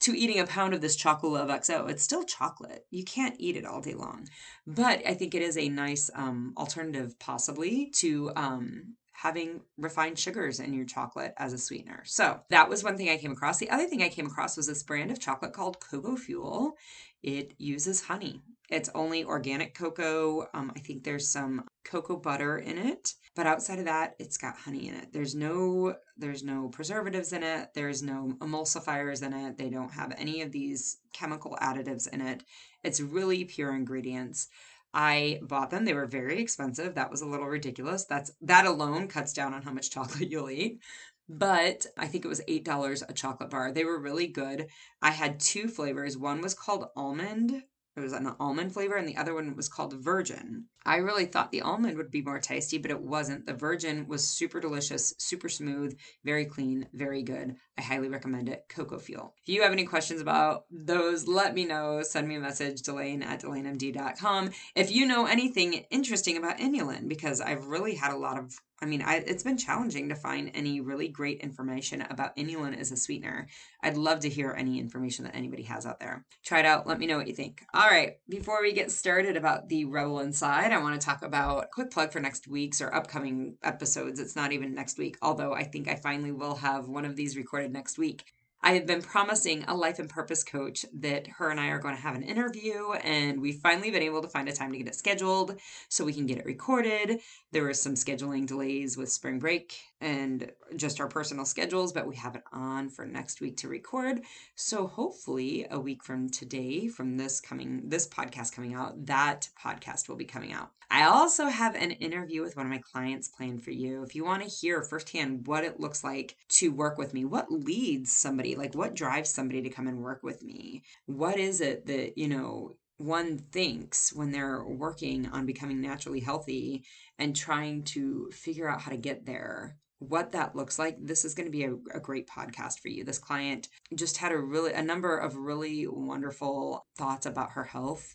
to 0.00 0.16
eating 0.16 0.38
a 0.38 0.46
pound 0.46 0.74
of 0.74 0.80
this 0.80 0.96
Chocolove 0.96 1.48
XO. 1.48 1.88
It's 1.88 2.02
still 2.02 2.24
chocolate. 2.24 2.86
You 2.90 3.04
can't 3.04 3.36
eat 3.38 3.56
it 3.56 3.64
all 3.64 3.80
day 3.80 3.94
long. 3.94 4.28
But 4.66 5.02
I 5.06 5.14
think 5.14 5.34
it 5.34 5.42
is 5.42 5.56
a 5.56 5.68
nice 5.68 6.10
um, 6.14 6.52
alternative, 6.56 7.18
possibly, 7.18 7.90
to 7.96 8.30
um, 8.36 8.94
having 9.20 9.60
refined 9.76 10.16
sugars 10.16 10.60
in 10.60 10.72
your 10.72 10.84
chocolate 10.84 11.34
as 11.38 11.52
a 11.52 11.58
sweetener. 11.58 12.02
So 12.04 12.40
that 12.50 12.68
was 12.68 12.84
one 12.84 12.96
thing 12.96 13.08
I 13.08 13.16
came 13.16 13.32
across. 13.32 13.58
The 13.58 13.70
other 13.70 13.86
thing 13.86 14.00
I 14.00 14.08
came 14.08 14.26
across 14.26 14.56
was 14.56 14.68
this 14.68 14.84
brand 14.84 15.10
of 15.10 15.18
chocolate 15.18 15.52
called 15.52 15.80
Cocoa 15.80 16.14
Fuel. 16.14 16.74
It 17.20 17.52
uses 17.58 18.02
honey. 18.02 18.42
It's 18.70 18.90
only 18.94 19.24
organic 19.24 19.74
cocoa. 19.74 20.46
Um, 20.54 20.70
I 20.76 20.78
think 20.78 21.02
there's 21.02 21.28
some 21.28 21.64
cocoa 21.84 22.16
butter 22.16 22.58
in 22.58 22.78
it, 22.78 23.14
but 23.34 23.46
outside 23.46 23.80
of 23.80 23.86
that, 23.86 24.14
it's 24.20 24.36
got 24.36 24.56
honey 24.56 24.86
in 24.86 24.94
it. 24.94 25.08
There's 25.12 25.34
no 25.34 25.96
there's 26.16 26.44
no 26.44 26.68
preservatives 26.68 27.32
in 27.32 27.42
it. 27.42 27.70
There's 27.74 28.04
no 28.04 28.34
emulsifiers 28.38 29.24
in 29.26 29.32
it. 29.32 29.58
They 29.58 29.70
don't 29.70 29.92
have 29.92 30.14
any 30.16 30.42
of 30.42 30.52
these 30.52 30.98
chemical 31.12 31.58
additives 31.60 32.06
in 32.12 32.20
it. 32.20 32.44
It's 32.84 33.00
really 33.00 33.44
pure 33.44 33.74
ingredients. 33.74 34.46
I 34.94 35.40
bought 35.42 35.70
them. 35.70 35.84
They 35.84 35.94
were 35.94 36.06
very 36.06 36.40
expensive. 36.40 36.94
That 36.94 37.10
was 37.10 37.20
a 37.20 37.26
little 37.26 37.46
ridiculous. 37.46 38.04
That's 38.04 38.32
that 38.42 38.66
alone 38.66 39.08
cuts 39.08 39.32
down 39.32 39.54
on 39.54 39.62
how 39.62 39.72
much 39.72 39.90
chocolate 39.92 40.30
you'll 40.30 40.50
eat. 40.50 40.80
But 41.28 41.86
I 41.96 42.06
think 42.06 42.24
it 42.24 42.28
was 42.28 42.40
$8 42.48 43.02
a 43.06 43.12
chocolate 43.12 43.50
bar. 43.50 43.70
They 43.70 43.84
were 43.84 44.00
really 44.00 44.28
good. 44.28 44.68
I 45.02 45.10
had 45.10 45.40
two 45.40 45.68
flavors. 45.68 46.16
One 46.16 46.40
was 46.40 46.54
called 46.54 46.86
almond 46.96 47.64
it 47.98 48.02
was 48.02 48.12
an 48.12 48.34
almond 48.40 48.72
flavor, 48.72 48.96
and 48.96 49.08
the 49.08 49.16
other 49.16 49.34
one 49.34 49.54
was 49.56 49.68
called 49.68 49.92
Virgin. 49.94 50.66
I 50.84 50.96
really 50.96 51.26
thought 51.26 51.52
the 51.52 51.60
almond 51.60 51.96
would 51.96 52.10
be 52.10 52.22
more 52.22 52.38
tasty, 52.38 52.78
but 52.78 52.90
it 52.90 53.00
wasn't. 53.00 53.46
The 53.46 53.52
Virgin 53.52 54.06
was 54.08 54.26
super 54.26 54.60
delicious, 54.60 55.12
super 55.18 55.48
smooth, 55.48 55.98
very 56.24 56.46
clean, 56.46 56.88
very 56.94 57.22
good. 57.22 57.56
I 57.76 57.82
highly 57.82 58.08
recommend 58.08 58.48
it. 58.48 58.64
Cocoa 58.68 58.98
Fuel. 58.98 59.34
If 59.42 59.52
you 59.52 59.62
have 59.62 59.72
any 59.72 59.84
questions 59.84 60.20
about 60.20 60.64
those, 60.70 61.28
let 61.28 61.54
me 61.54 61.64
know. 61.64 62.02
Send 62.02 62.26
me 62.26 62.36
a 62.36 62.40
message, 62.40 62.82
Delane 62.82 63.22
at 63.22 63.42
DelaneMD.com. 63.42 64.50
If 64.74 64.90
you 64.90 65.06
know 65.06 65.26
anything 65.26 65.74
interesting 65.90 66.36
about 66.36 66.58
inulin, 66.58 67.08
because 67.08 67.40
I've 67.40 67.66
really 67.66 67.96
had 67.96 68.12
a 68.12 68.18
lot 68.18 68.38
of 68.38 68.54
I 68.80 68.86
mean, 68.86 69.02
I, 69.02 69.16
it's 69.16 69.42
been 69.42 69.58
challenging 69.58 70.08
to 70.08 70.14
find 70.14 70.52
any 70.54 70.80
really 70.80 71.08
great 71.08 71.40
information 71.40 72.02
about 72.02 72.36
inulin 72.36 72.78
as 72.78 72.92
a 72.92 72.96
sweetener. 72.96 73.48
I'd 73.82 73.96
love 73.96 74.20
to 74.20 74.28
hear 74.28 74.54
any 74.56 74.78
information 74.78 75.24
that 75.24 75.34
anybody 75.34 75.64
has 75.64 75.84
out 75.84 75.98
there. 75.98 76.24
Try 76.44 76.60
it 76.60 76.64
out. 76.64 76.86
Let 76.86 76.98
me 76.98 77.06
know 77.06 77.16
what 77.16 77.26
you 77.26 77.34
think. 77.34 77.64
All 77.74 77.88
right. 77.88 78.18
Before 78.28 78.62
we 78.62 78.72
get 78.72 78.92
started 78.92 79.36
about 79.36 79.68
the 79.68 79.84
Rebel 79.84 80.20
Inside, 80.20 80.72
I 80.72 80.78
want 80.78 81.00
to 81.00 81.04
talk 81.04 81.22
about 81.22 81.70
quick 81.72 81.90
plug 81.90 82.12
for 82.12 82.20
next 82.20 82.46
week's 82.46 82.80
or 82.80 82.94
upcoming 82.94 83.56
episodes. 83.64 84.20
It's 84.20 84.36
not 84.36 84.52
even 84.52 84.74
next 84.74 84.96
week, 84.96 85.16
although 85.22 85.52
I 85.52 85.64
think 85.64 85.88
I 85.88 85.96
finally 85.96 86.32
will 86.32 86.56
have 86.56 86.88
one 86.88 87.04
of 87.04 87.16
these 87.16 87.36
recorded 87.36 87.72
next 87.72 87.98
week. 87.98 88.24
I 88.60 88.72
have 88.72 88.86
been 88.86 89.02
promising 89.02 89.64
a 89.64 89.74
life 89.74 90.00
and 90.00 90.10
purpose 90.10 90.42
coach 90.42 90.84
that 90.92 91.28
her 91.28 91.50
and 91.50 91.60
I 91.60 91.68
are 91.68 91.78
going 91.78 91.94
to 91.94 92.02
have 92.02 92.16
an 92.16 92.24
interview, 92.24 92.92
and 93.04 93.40
we've 93.40 93.60
finally 93.60 93.90
been 93.90 94.02
able 94.02 94.20
to 94.20 94.28
find 94.28 94.48
a 94.48 94.52
time 94.52 94.72
to 94.72 94.78
get 94.78 94.88
it 94.88 94.96
scheduled 94.96 95.58
so 95.88 96.04
we 96.04 96.12
can 96.12 96.26
get 96.26 96.38
it 96.38 96.44
recorded. 96.44 97.20
There 97.52 97.62
were 97.62 97.72
some 97.72 97.94
scheduling 97.94 98.46
delays 98.46 98.96
with 98.96 99.12
spring 99.12 99.38
break 99.38 99.80
and 100.00 100.50
just 100.76 101.00
our 101.00 101.08
personal 101.08 101.44
schedules, 101.44 101.92
but 101.92 102.08
we 102.08 102.16
have 102.16 102.34
it 102.34 102.42
on 102.52 102.88
for 102.88 103.06
next 103.06 103.40
week 103.40 103.56
to 103.58 103.68
record. 103.68 104.22
So 104.56 104.88
hopefully, 104.88 105.66
a 105.70 105.78
week 105.78 106.02
from 106.02 106.28
today, 106.28 106.88
from 106.88 107.16
this 107.16 107.40
coming, 107.40 107.88
this 107.88 108.08
podcast 108.08 108.52
coming 108.52 108.74
out, 108.74 109.06
that 109.06 109.50
podcast 109.62 110.08
will 110.08 110.16
be 110.16 110.24
coming 110.24 110.52
out. 110.52 110.72
I 110.90 111.04
also 111.04 111.46
have 111.46 111.74
an 111.74 111.90
interview 111.90 112.42
with 112.42 112.56
one 112.56 112.64
of 112.64 112.72
my 112.72 112.80
clients 112.92 113.28
planned 113.28 113.62
for 113.62 113.70
you. 113.70 114.02
If 114.02 114.14
you 114.14 114.24
want 114.24 114.42
to 114.42 114.48
hear 114.48 114.82
firsthand 114.82 115.46
what 115.46 115.64
it 115.64 115.78
looks 115.78 116.02
like 116.02 116.36
to 116.50 116.72
work 116.72 116.96
with 116.96 117.12
me, 117.12 117.26
what 117.26 117.52
leads 117.52 118.10
somebody, 118.10 118.56
like 118.56 118.74
what 118.74 118.94
drives 118.94 119.28
somebody 119.28 119.60
to 119.62 119.68
come 119.68 119.86
and 119.86 120.02
work 120.02 120.22
with 120.22 120.42
me, 120.42 120.82
what 121.04 121.38
is 121.38 121.60
it 121.60 121.86
that, 121.86 122.16
you 122.16 122.28
know, 122.28 122.76
one 122.96 123.38
thinks 123.38 124.12
when 124.14 124.32
they're 124.32 124.64
working 124.64 125.28
on 125.28 125.46
becoming 125.46 125.80
naturally 125.80 126.20
healthy 126.20 126.84
and 127.18 127.36
trying 127.36 127.82
to 127.84 128.30
figure 128.32 128.68
out 128.68 128.80
how 128.80 128.90
to 128.90 128.96
get 128.96 129.26
there? 129.26 129.76
What 129.98 130.32
that 130.32 130.56
looks 130.56 130.78
like? 130.78 130.96
This 131.00 131.24
is 131.24 131.34
going 131.34 131.46
to 131.46 131.52
be 131.52 131.64
a, 131.64 131.74
a, 131.92 132.00
great 132.00 132.28
podcast 132.28 132.78
for 132.78 132.88
you. 132.88 133.02
This 133.02 133.18
client 133.18 133.66
just 133.96 134.16
had 134.16 134.30
a 134.30 134.38
really 134.38 134.72
a 134.72 134.82
number 134.82 135.18
of 135.18 135.34
really 135.34 135.86
wonderful 135.88 136.86
thoughts 136.96 137.26
about 137.26 137.52
her 137.52 137.64
health 137.64 138.14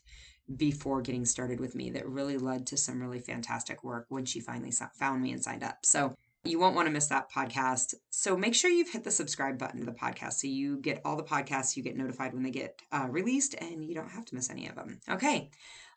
before 0.55 1.01
getting 1.01 1.25
started 1.25 1.59
with 1.59 1.75
me 1.75 1.89
that 1.91 2.07
really 2.07 2.37
led 2.37 2.67
to 2.67 2.77
some 2.77 3.01
really 3.01 3.19
fantastic 3.19 3.83
work 3.83 4.05
when 4.09 4.25
she 4.25 4.39
finally 4.39 4.71
found 4.99 5.21
me 5.21 5.31
and 5.31 5.43
signed 5.43 5.63
up 5.63 5.85
so 5.85 6.13
you 6.45 6.59
won't 6.59 6.75
want 6.75 6.87
to 6.87 6.91
miss 6.91 7.07
that 7.07 7.31
podcast. 7.31 7.93
So 8.09 8.35
make 8.35 8.53
sure 8.53 8.69
you've 8.69 8.89
hit 8.89 9.03
the 9.03 9.11
subscribe 9.11 9.57
button 9.57 9.79
to 9.79 9.85
the 9.85 9.93
podcast 9.93 10.33
so 10.33 10.47
you 10.47 10.77
get 10.77 11.01
all 11.05 11.15
the 11.15 11.23
podcasts, 11.23 11.77
you 11.77 11.83
get 11.83 11.95
notified 11.95 12.33
when 12.33 12.43
they 12.43 12.51
get 12.51 12.81
uh, 12.91 13.07
released, 13.09 13.55
and 13.59 13.85
you 13.85 13.95
don't 13.95 14.11
have 14.11 14.25
to 14.25 14.35
miss 14.35 14.49
any 14.49 14.67
of 14.67 14.75
them. 14.75 14.99
Okay, 15.09 15.49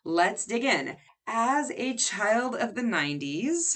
let's 0.03 0.45
dig 0.45 0.63
in. 0.63 0.95
As 1.27 1.71
a 1.71 1.95
child 1.95 2.55
of 2.55 2.75
the 2.75 2.81
90s, 2.81 3.75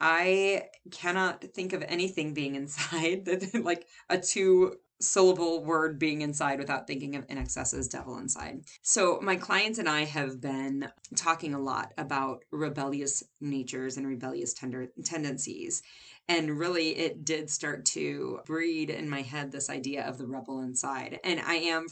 I 0.00 0.64
cannot 0.90 1.44
think 1.54 1.72
of 1.72 1.84
anything 1.86 2.32
being 2.32 2.54
inside 2.56 3.26
that 3.26 3.54
like 3.62 3.86
a 4.08 4.18
two 4.18 4.76
syllable 5.00 5.62
word 5.62 5.98
being 5.98 6.22
inside 6.22 6.58
without 6.58 6.86
thinking 6.86 7.16
of 7.16 7.26
INXS's 7.26 7.88
devil 7.88 8.18
inside. 8.18 8.62
So 8.82 9.18
my 9.22 9.36
clients 9.36 9.78
and 9.78 9.88
I 9.88 10.04
have 10.04 10.40
been 10.40 10.88
talking 11.14 11.54
a 11.54 11.60
lot 11.60 11.92
about 11.98 12.44
rebellious 12.50 13.22
natures 13.40 13.96
and 13.96 14.06
rebellious 14.06 14.54
tender 14.54 14.88
tendencies. 15.04 15.82
And 16.28 16.58
really 16.58 16.96
it 16.96 17.24
did 17.24 17.50
start 17.50 17.84
to 17.86 18.40
breed 18.46 18.90
in 18.90 19.08
my 19.08 19.22
head 19.22 19.52
this 19.52 19.70
idea 19.70 20.06
of 20.06 20.18
the 20.18 20.26
rebel 20.26 20.60
inside. 20.60 21.20
And 21.22 21.40
I 21.40 21.54
am 21.54 21.86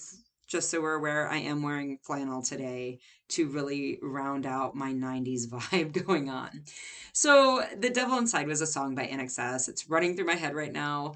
just 0.47 0.71
so 0.71 0.81
we're 0.81 0.95
aware, 0.95 1.29
I 1.29 1.39
am 1.39 1.63
wearing 1.63 1.99
flannel 2.03 2.43
today 2.43 2.99
to 3.29 3.49
really 3.49 3.99
round 4.03 4.47
out 4.47 4.75
my 4.75 4.93
90s 4.93 5.47
vibe 5.49 6.05
going 6.05 6.29
on. 6.29 6.65
So, 7.13 7.65
The 7.79 7.91
Devil 7.91 8.19
Inside 8.19 8.47
was 8.47 8.61
a 8.61 8.67
song 8.67 8.95
by 8.95 9.07
INXS. 9.07 9.69
It's 9.69 9.89
running 9.89 10.17
through 10.17 10.27
my 10.27 10.35
head 10.35 10.55
right 10.55 10.73
now. 10.73 11.15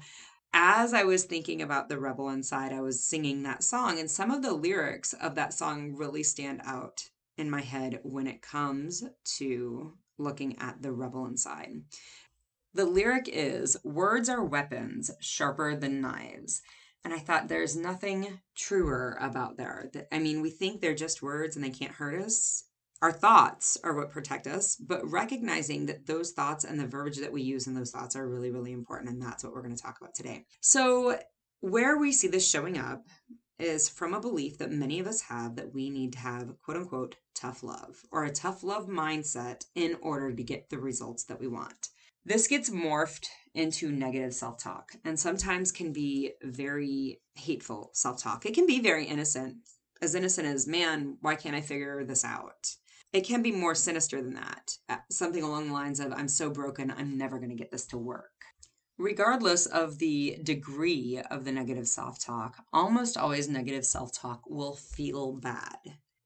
As 0.51 0.93
I 0.93 1.03
was 1.03 1.25
thinking 1.25 1.61
about 1.61 1.89
The 1.89 1.99
Rebel 1.99 2.29
Inside, 2.29 2.73
I 2.73 2.81
was 2.81 3.03
singing 3.03 3.43
that 3.43 3.63
song, 3.63 3.99
and 3.99 4.09
some 4.09 4.31
of 4.31 4.41
the 4.41 4.53
lyrics 4.53 5.13
of 5.13 5.35
that 5.35 5.53
song 5.53 5.95
really 5.95 6.23
stand 6.23 6.61
out 6.65 7.09
in 7.37 7.49
my 7.49 7.61
head 7.61 7.99
when 8.03 8.27
it 8.27 8.41
comes 8.41 9.03
to 9.37 9.93
looking 10.17 10.57
at 10.59 10.81
The 10.81 10.91
Rebel 10.91 11.25
Inside. 11.25 11.83
The 12.73 12.85
lyric 12.85 13.29
is 13.31 13.77
Words 13.83 14.29
are 14.29 14.43
weapons 14.43 15.11
sharper 15.19 15.75
than 15.75 16.01
knives. 16.01 16.61
And 17.03 17.13
I 17.13 17.19
thought 17.19 17.47
there's 17.47 17.77
nothing 17.77 18.41
truer 18.55 19.17
about 19.21 19.57
there. 19.57 19.89
I 20.11 20.19
mean, 20.19 20.41
we 20.41 20.49
think 20.49 20.81
they're 20.81 20.93
just 20.93 21.21
words 21.21 21.55
and 21.55 21.63
they 21.63 21.69
can't 21.69 21.93
hurt 21.93 22.21
us. 22.21 22.65
Our 23.01 23.11
thoughts 23.13 23.77
are 23.83 23.95
what 23.95 24.11
protect 24.11 24.45
us, 24.45 24.75
but 24.75 25.09
recognizing 25.09 25.85
that 25.85 26.05
those 26.05 26.31
thoughts 26.31 26.65
and 26.65 26.79
the 26.79 26.87
verbiage 26.87 27.17
that 27.19 27.31
we 27.31 27.41
use 27.41 27.65
in 27.65 27.73
those 27.73 27.91
thoughts 27.91 28.15
are 28.15 28.27
really, 28.27 28.51
really 28.51 28.73
important. 28.73 29.09
And 29.09 29.21
that's 29.21 29.43
what 29.43 29.53
we're 29.53 29.61
going 29.61 29.75
to 29.75 29.81
talk 29.81 29.99
about 30.01 30.13
today. 30.13 30.45
So, 30.59 31.17
where 31.61 31.97
we 31.97 32.11
see 32.11 32.27
this 32.27 32.49
showing 32.49 32.77
up 32.77 33.05
is 33.57 33.89
from 33.89 34.13
a 34.13 34.21
belief 34.21 34.57
that 34.57 34.71
many 34.71 34.99
of 34.99 35.07
us 35.07 35.21
have 35.21 35.55
that 35.55 35.73
we 35.73 35.89
need 35.89 36.13
to 36.13 36.19
have 36.19 36.53
quote 36.61 36.77
unquote 36.77 37.15
tough 37.35 37.63
love 37.63 38.01
or 38.11 38.23
a 38.23 38.31
tough 38.31 38.63
love 38.63 38.87
mindset 38.87 39.65
in 39.75 39.95
order 40.01 40.33
to 40.33 40.43
get 40.43 40.69
the 40.69 40.79
results 40.79 41.25
that 41.25 41.39
we 41.39 41.47
want. 41.47 41.89
This 42.25 42.47
gets 42.47 42.69
morphed 42.69 43.27
into 43.53 43.91
negative 43.91 44.33
self 44.33 44.57
talk 44.57 44.93
and 45.05 45.19
sometimes 45.19 45.71
can 45.71 45.93
be 45.93 46.33
very 46.43 47.21
hateful 47.35 47.91
self 47.93 48.21
talk. 48.21 48.45
It 48.45 48.53
can 48.53 48.65
be 48.65 48.81
very 48.81 49.05
innocent, 49.05 49.55
as 50.01 50.15
innocent 50.15 50.47
as, 50.47 50.67
man, 50.67 51.17
why 51.21 51.35
can't 51.35 51.55
I 51.55 51.61
figure 51.61 52.03
this 52.03 52.25
out? 52.25 52.75
It 53.11 53.21
can 53.21 53.41
be 53.41 53.51
more 53.51 53.73
sinister 53.73 54.21
than 54.21 54.35
that. 54.35 54.77
Uh, 54.87 54.97
something 55.09 55.43
along 55.43 55.67
the 55.67 55.73
lines 55.73 55.99
of, 55.99 56.13
I'm 56.13 56.27
so 56.27 56.49
broken, 56.49 56.91
I'm 56.91 57.17
never 57.17 57.39
going 57.39 57.49
to 57.49 57.55
get 57.55 57.71
this 57.71 57.87
to 57.87 57.97
work. 57.97 58.31
Regardless 58.97 59.65
of 59.65 59.97
the 59.97 60.37
degree 60.43 61.21
of 61.31 61.45
the 61.45 61.51
negative 61.51 61.87
self 61.87 62.19
talk, 62.19 62.57
almost 62.71 63.17
always 63.17 63.49
negative 63.49 63.85
self 63.85 64.11
talk 64.11 64.41
will 64.47 64.75
feel 64.75 65.33
bad. 65.33 65.77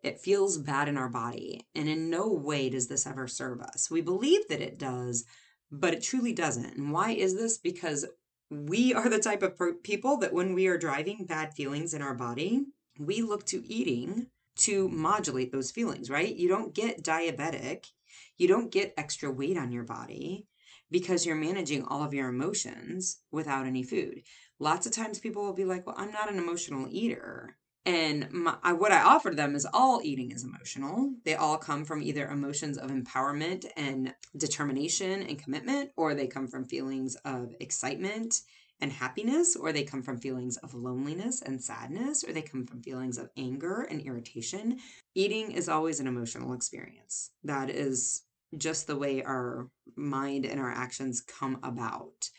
It 0.03 0.19
feels 0.19 0.57
bad 0.57 0.89
in 0.89 0.97
our 0.97 1.07
body, 1.07 1.65
and 1.73 1.87
in 1.87 2.09
no 2.09 2.27
way 2.27 2.69
does 2.69 2.87
this 2.87 3.07
ever 3.07 3.27
serve 3.27 3.61
us. 3.61 3.89
We 3.89 4.01
believe 4.01 4.47
that 4.49 4.59
it 4.59 4.77
does, 4.77 5.23
but 5.71 5.93
it 5.93 6.03
truly 6.03 6.33
doesn't. 6.33 6.75
And 6.75 6.91
why 6.91 7.11
is 7.11 7.35
this? 7.35 7.57
Because 7.57 8.05
we 8.49 8.93
are 8.93 9.07
the 9.07 9.19
type 9.19 9.43
of 9.43 9.57
people 9.83 10.17
that 10.17 10.33
when 10.33 10.53
we 10.53 10.67
are 10.67 10.77
driving 10.77 11.25
bad 11.25 11.53
feelings 11.53 11.93
in 11.93 12.01
our 12.01 12.13
body, 12.13 12.65
we 12.99 13.21
look 13.21 13.45
to 13.45 13.65
eating 13.65 14.27
to 14.55 14.89
modulate 14.89 15.51
those 15.51 15.72
feelings, 15.72 16.10
right? 16.10 16.36
You 16.36 16.48
don't 16.48 16.74
get 16.74 17.03
diabetic, 17.03 17.91
you 18.38 18.48
don't 18.48 18.72
get 18.72 18.93
extra 18.98 19.31
weight 19.31 19.57
on 19.57 19.72
your 19.72 19.83
body 19.83 20.48
because 20.91 21.25
you're 21.25 21.36
managing 21.36 21.83
all 21.83 22.03
of 22.03 22.13
your 22.13 22.29
emotions 22.29 23.19
without 23.31 23.65
any 23.65 23.83
food. 23.83 24.22
Lots 24.60 24.86
of 24.86 24.91
times 24.91 25.19
people 25.19 25.43
will 25.43 25.53
be 25.53 25.65
like, 25.65 25.86
Well, 25.86 25.95
I'm 25.98 26.12
not 26.12 26.31
an 26.31 26.38
emotional 26.38 26.88
eater. 26.89 27.57
And 27.86 28.31
my, 28.31 28.55
I, 28.63 28.72
what 28.74 28.93
I 28.93 29.01
offer 29.01 29.31
them 29.31 29.55
is 29.55 29.67
all 29.74 30.00
eating 30.03 30.31
is 30.31 30.45
emotional. 30.45 31.15
They 31.25 31.36
all 31.36 31.57
come 31.57 31.83
from 31.83 32.01
either 32.01 32.29
emotions 32.29 32.77
of 32.77 32.91
empowerment 32.91 33.65
and 33.75 34.13
determination 34.38 35.22
and 35.24 35.41
commitment, 35.41 35.91
or 35.98 36.15
they 36.15 36.27
come 36.27 36.48
from 36.48 36.63
feelings 36.63 37.15
of 37.25 37.53
excitement 37.60 38.41
and 38.83 38.91
happiness, 38.91 39.55
or 39.55 39.71
they 39.71 39.83
come 39.83 40.03
from 40.03 40.17
feelings 40.17 40.57
of 40.57 40.73
loneliness 40.73 41.41
and 41.41 41.63
sadness, 41.63 42.21
or 42.23 42.33
they 42.33 42.41
come 42.41 42.65
from 42.65 42.83
feelings 42.83 43.17
of 43.17 43.29
anger 43.37 43.87
and 43.89 44.01
irritation. 44.01 44.77
Eating 45.15 45.53
is 45.53 45.69
always 45.69 46.01
an 46.01 46.07
emotional 46.07 46.51
experience. 46.51 47.31
That 47.45 47.69
is 47.69 48.23
just 48.57 48.85
the 48.85 48.97
way 48.97 49.23
our 49.23 49.69
mind 49.95 50.45
and 50.45 50.59
our 50.59 50.69
actions 50.69 51.21
come 51.21 51.59
about 51.63 52.29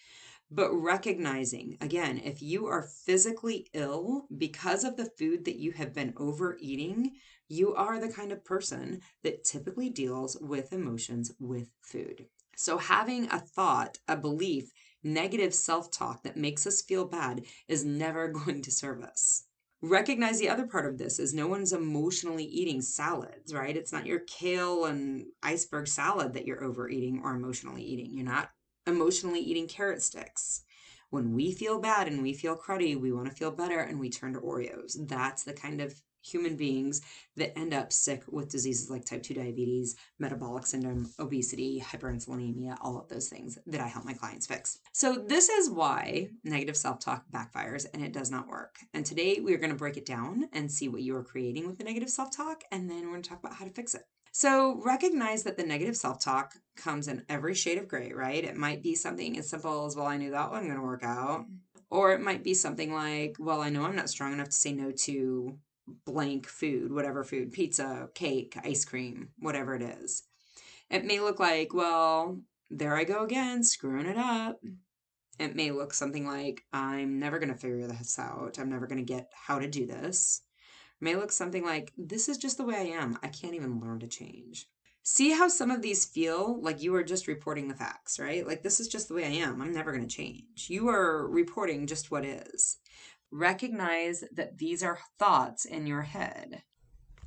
but 0.50 0.72
recognizing 0.72 1.76
again 1.80 2.20
if 2.22 2.40
you 2.40 2.66
are 2.66 2.82
physically 3.04 3.66
ill 3.72 4.26
because 4.36 4.84
of 4.84 4.96
the 4.96 5.10
food 5.18 5.44
that 5.44 5.56
you 5.56 5.72
have 5.72 5.92
been 5.92 6.12
overeating 6.16 7.10
you 7.48 7.74
are 7.74 7.98
the 7.98 8.12
kind 8.12 8.30
of 8.30 8.44
person 8.44 9.00
that 9.22 9.42
typically 9.42 9.90
deals 9.90 10.36
with 10.40 10.72
emotions 10.72 11.32
with 11.40 11.70
food 11.80 12.26
so 12.54 12.78
having 12.78 13.24
a 13.30 13.40
thought 13.40 13.98
a 14.06 14.16
belief 14.16 14.70
negative 15.04 15.54
self-talk 15.54 16.23
that 16.23 16.37
makes 16.37 16.66
us 16.66 16.82
feel 16.82 17.04
bad 17.04 17.42
is 17.68 17.84
never 17.84 18.28
going 18.44 18.62
to 18.62 18.70
serve 18.70 19.02
us 19.02 19.44
recognize 19.84 20.38
the 20.38 20.49
other 20.49 20.66
part 20.66 20.87
of 20.87 20.99
this 20.99 21.18
is 21.18 21.34
no 21.34 21.46
one's 21.46 21.73
emotionally 21.73 22.44
eating 22.44 22.80
salads, 22.80 23.52
right? 23.52 23.76
It's 23.76 23.92
not 23.92 24.06
your 24.06 24.20
kale 24.20 24.87
and 24.87 25.26
iceberg 25.42 25.88
salad 25.88 26.34
that 26.34 26.46
you're 26.46 26.64
overeating 26.64 27.20
or 27.23 27.34
emotionally 27.34 27.82
eating. 27.82 28.11
You're 28.12 28.25
not 28.25 28.50
emotionally 28.87 29.40
eating 29.40 29.68
carrot 29.68 30.02
sticks. 30.02 30.62
When 31.11 31.34
we 31.34 31.52
feel 31.52 31.80
bad 31.80 32.08
and 32.08 32.23
we 32.23 32.32
feel 32.32 32.56
cruddy, 32.56 32.99
we 32.99 33.12
want 33.12 33.28
to 33.28 33.37
feel 33.37 33.50
better 33.50 33.80
and 33.80 34.00
we 34.00 34.11
turn 34.11 34.32
to 34.32 34.40
Oreos. 34.40 34.96
That's 35.06 35.44
the 35.44 35.52
kind 35.52 35.80
of 35.80 35.94
human 36.25 36.57
beings 36.57 37.02
that 37.37 37.57
end 37.59 37.75
up 37.75 37.93
sick 37.93 38.23
with 38.28 38.50
diseases 38.50 38.90
like 38.90 39.04
type 39.04 39.23
2 39.23 39.35
diabetes, 39.35 39.97
metabolic 40.19 40.66
syndrome, 40.66 41.11
obesity, 41.19 41.85
hyperinsulinemia, 41.85 42.76
all 42.81 42.99
of 42.99 43.09
those 43.09 43.28
things 43.28 43.59
that 43.66 43.81
I 43.81 43.88
help 43.88 44.04
my 44.04 44.14
clients 44.14 44.47
fix. 44.47 44.78
So, 44.93 45.25
this 45.26 45.49
is 45.49 45.71
why 45.71 46.28
negative 46.45 46.76
self 46.76 47.00
talk 47.00 47.25
backfires 47.33 47.87
and 47.93 48.04
it 48.04 48.12
does 48.12 48.31
not 48.31 48.49
work. 48.49 48.76
And 48.95 49.04
today 49.04 49.40
we 49.43 49.54
are 49.54 49.59
going 49.59 49.71
to 49.71 49.76
break 49.76 49.97
it 49.97 50.07
down 50.07 50.49
and 50.52 50.71
see 50.71 50.88
what 50.88 51.02
you 51.02 51.16
are 51.16 51.25
creating 51.25 51.66
with 51.66 51.78
the 51.78 51.85
negative 51.85 52.11
self 52.11 52.35
talk, 52.35 52.64
and 52.71 52.88
then 52.88 53.02
we're 53.02 53.11
going 53.11 53.23
to 53.23 53.28
talk 53.28 53.40
about 53.40 53.54
how 53.54 53.64
to 53.64 53.71
fix 53.71 53.95
it. 53.95 54.02
So 54.37 54.81
recognize 54.85 55.45
that 55.45 55.57
the 55.57 55.62
negative 55.62 55.97
self 55.97 56.21
talk 56.21 56.57
comes 56.76 57.07
in 57.07 57.25
every 57.28 57.54
shade 57.54 57.78
of 57.78 57.87
gray, 57.87 58.12
right? 58.12 58.43
It 58.43 58.57
might 58.57 58.83
be 58.83 58.97
something 58.97 59.38
as 59.38 59.49
simple 59.49 59.87
as, 59.87 59.95
well, 59.95 60.07
I 60.07 60.16
knew 60.16 60.33
that 60.33 60.50
wasn't 60.50 60.71
going 60.71 60.81
to 60.81 60.85
work 60.85 61.04
out. 61.04 61.47
Or 61.88 62.12
it 62.12 62.21
might 62.21 62.43
be 62.43 62.52
something 62.52 62.93
like, 62.93 63.37
well, 63.38 63.61
I 63.61 63.71
know 63.71 63.85
I'm 63.85 63.95
not 63.95 64.11
strong 64.11 64.33
enough 64.33 64.49
to 64.49 64.57
say 64.57 64.73
no 64.73 64.90
to 64.90 65.57
blank 66.04 66.46
food, 66.46 66.92
whatever 66.92 67.24
food, 67.24 67.52
pizza, 67.52 68.08
cake, 68.14 68.56
ice 68.64 68.84
cream, 68.84 69.30
whatever 69.38 69.74
it 69.74 69.82
is. 69.82 70.22
It 70.90 71.04
may 71.04 71.20
look 71.20 71.40
like, 71.40 71.74
well, 71.74 72.40
there 72.70 72.96
I 72.96 73.04
go 73.04 73.24
again, 73.24 73.62
screwing 73.62 74.06
it 74.06 74.16
up. 74.16 74.60
It 75.38 75.56
may 75.56 75.70
look 75.70 75.92
something 75.92 76.26
like, 76.26 76.62
I'm 76.72 77.18
never 77.18 77.38
going 77.38 77.52
to 77.52 77.58
figure 77.58 77.86
this 77.86 78.18
out. 78.18 78.58
I'm 78.58 78.70
never 78.70 78.86
going 78.86 79.04
to 79.04 79.12
get 79.12 79.32
how 79.34 79.58
to 79.58 79.68
do 79.68 79.86
this 79.86 80.42
may 81.04 81.14
look 81.14 81.30
something 81.30 81.64
like 81.64 81.92
this 81.96 82.28
is 82.28 82.38
just 82.38 82.56
the 82.56 82.64
way 82.64 82.76
I 82.76 83.00
am. 83.00 83.18
I 83.22 83.28
can't 83.28 83.54
even 83.54 83.80
learn 83.80 84.00
to 84.00 84.08
change. 84.08 84.66
See 85.02 85.32
how 85.32 85.48
some 85.48 85.70
of 85.70 85.82
these 85.82 86.06
feel 86.06 86.60
like 86.62 86.82
you 86.82 86.94
are 86.94 87.04
just 87.04 87.28
reporting 87.28 87.68
the 87.68 87.74
facts, 87.74 88.18
right? 88.18 88.46
Like 88.46 88.62
this 88.62 88.80
is 88.80 88.88
just 88.88 89.08
the 89.08 89.14
way 89.14 89.24
I 89.24 89.46
am. 89.46 89.60
I'm 89.60 89.72
never 89.72 89.92
going 89.92 90.06
to 90.06 90.16
change. 90.16 90.68
You 90.68 90.88
are 90.88 91.28
reporting 91.28 91.86
just 91.86 92.10
what 92.10 92.24
is. 92.24 92.78
Recognize 93.36 94.22
that 94.30 94.58
these 94.58 94.80
are 94.84 95.00
thoughts 95.18 95.64
in 95.64 95.88
your 95.88 96.02
head. 96.02 96.62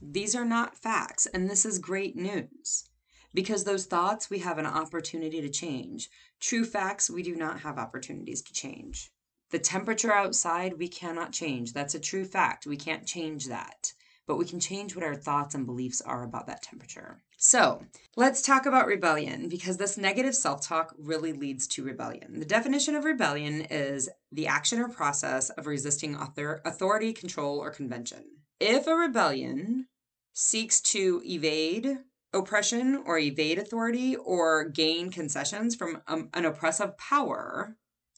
These 0.02 0.36
are 0.36 0.46
not 0.46 0.78
facts, 0.78 1.26
and 1.26 1.50
this 1.50 1.66
is 1.66 1.80
great 1.80 2.16
news 2.16 2.88
because 3.34 3.66
those 3.66 3.86
thoughts 3.86 4.30
we 4.30 4.40
have 4.40 4.58
an 4.58 4.66
opportunity 4.66 5.42
to 5.42 5.50
change. 5.50 6.10
True 6.40 6.64
facts 6.64 7.10
we 7.10 7.24
do 7.24 7.36
not 7.36 7.60
have 7.60 7.78
opportunities 7.78 8.42
to 8.44 8.54
change. 8.54 9.12
The 9.50 9.60
temperature 9.60 10.14
outside 10.14 10.78
we 10.78 10.88
cannot 10.88 11.34
change. 11.34 11.74
That's 11.74 11.94
a 11.94 12.00
true 12.00 12.24
fact. 12.24 12.66
We 12.66 12.78
can't 12.78 13.06
change 13.06 13.48
that. 13.48 13.92
But 14.28 14.38
we 14.38 14.46
can 14.46 14.62
change 14.62 14.96
what 14.96 15.04
our 15.04 15.14
thoughts 15.14 15.56
and 15.56 15.66
beliefs 15.66 16.00
are 16.00 16.24
about 16.24 16.48
that 16.48 16.64
temperature. 16.64 17.22
So 17.38 17.84
let's 18.16 18.42
talk 18.42 18.66
about 18.66 18.88
rebellion 18.88 19.48
because 19.48 19.78
this 19.78 19.96
negative 19.96 20.36
self 20.36 20.68
talk 20.68 20.94
really 20.98 21.34
leads 21.34 21.68
to 21.68 21.84
rebellion. 21.84 22.40
The 22.40 22.46
definition 22.46 22.96
of 22.96 23.06
rebellion 23.06 23.62
is 23.70 24.10
the 24.32 24.48
action 24.48 24.80
or 24.80 24.90
process 24.90 25.52
of 25.52 25.68
resisting 25.68 26.16
author- 26.16 26.62
authority, 26.66 27.14
control, 27.14 27.60
or 27.60 27.70
convention. 27.70 28.24
If 28.60 28.88
a 28.88 28.96
rebellion 28.96 29.88
seeks 30.34 30.82
to 30.82 31.22
evade 31.26 32.00
oppression 32.34 33.04
or 33.06 33.20
evade 33.20 33.60
authority 33.60 34.16
or 34.16 34.66
gain 34.70 35.12
concessions 35.12 35.76
from 35.76 36.02
um, 36.08 36.30
an 36.34 36.46
oppressive 36.46 36.98
power, 36.98 37.78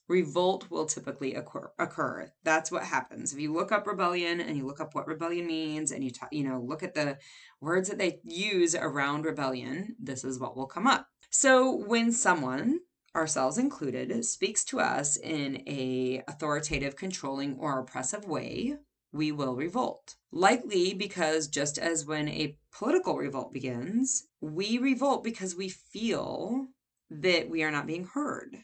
revolt 0.09 0.69
will 0.69 0.85
typically 0.85 1.35
occur, 1.35 1.71
occur. 1.79 2.33
That's 2.43 2.71
what 2.71 2.83
happens. 2.83 3.31
If 3.31 3.39
you 3.39 3.53
look 3.53 3.71
up 3.71 3.87
rebellion 3.87 4.41
and 4.41 4.57
you 4.57 4.65
look 4.65 4.81
up 4.81 4.95
what 4.95 5.07
rebellion 5.07 5.47
means 5.47 5.91
and 5.91 6.03
you 6.03 6.11
ta- 6.11 6.27
you 6.31 6.43
know 6.43 6.59
look 6.59 6.83
at 6.83 6.95
the 6.95 7.17
words 7.61 7.87
that 7.87 7.99
they 7.99 8.19
use 8.23 8.75
around 8.75 9.23
rebellion, 9.23 9.95
this 9.99 10.25
is 10.25 10.39
what 10.39 10.57
will 10.57 10.65
come 10.65 10.87
up. 10.87 11.07
So 11.29 11.75
when 11.85 12.11
someone 12.11 12.79
ourselves 13.15 13.57
included 13.57 14.23
speaks 14.25 14.63
to 14.65 14.79
us 14.79 15.17
in 15.17 15.63
a 15.67 16.23
authoritative 16.27 16.95
controlling 16.95 17.57
or 17.59 17.79
oppressive 17.79 18.25
way 18.25 18.75
we 19.11 19.31
will 19.31 19.55
revolt 19.55 20.15
likely 20.31 20.93
because 20.93 21.47
just 21.47 21.79
as 21.79 22.05
when 22.05 22.29
a 22.29 22.55
political 22.71 23.17
revolt 23.17 23.51
begins 23.51 24.27
we 24.41 24.77
revolt 24.77 25.23
because 25.23 25.55
we 25.55 25.69
feel 25.69 26.67
that 27.09 27.49
we 27.49 27.63
are 27.63 27.71
not 27.71 27.87
being 27.87 28.05
heard 28.13 28.55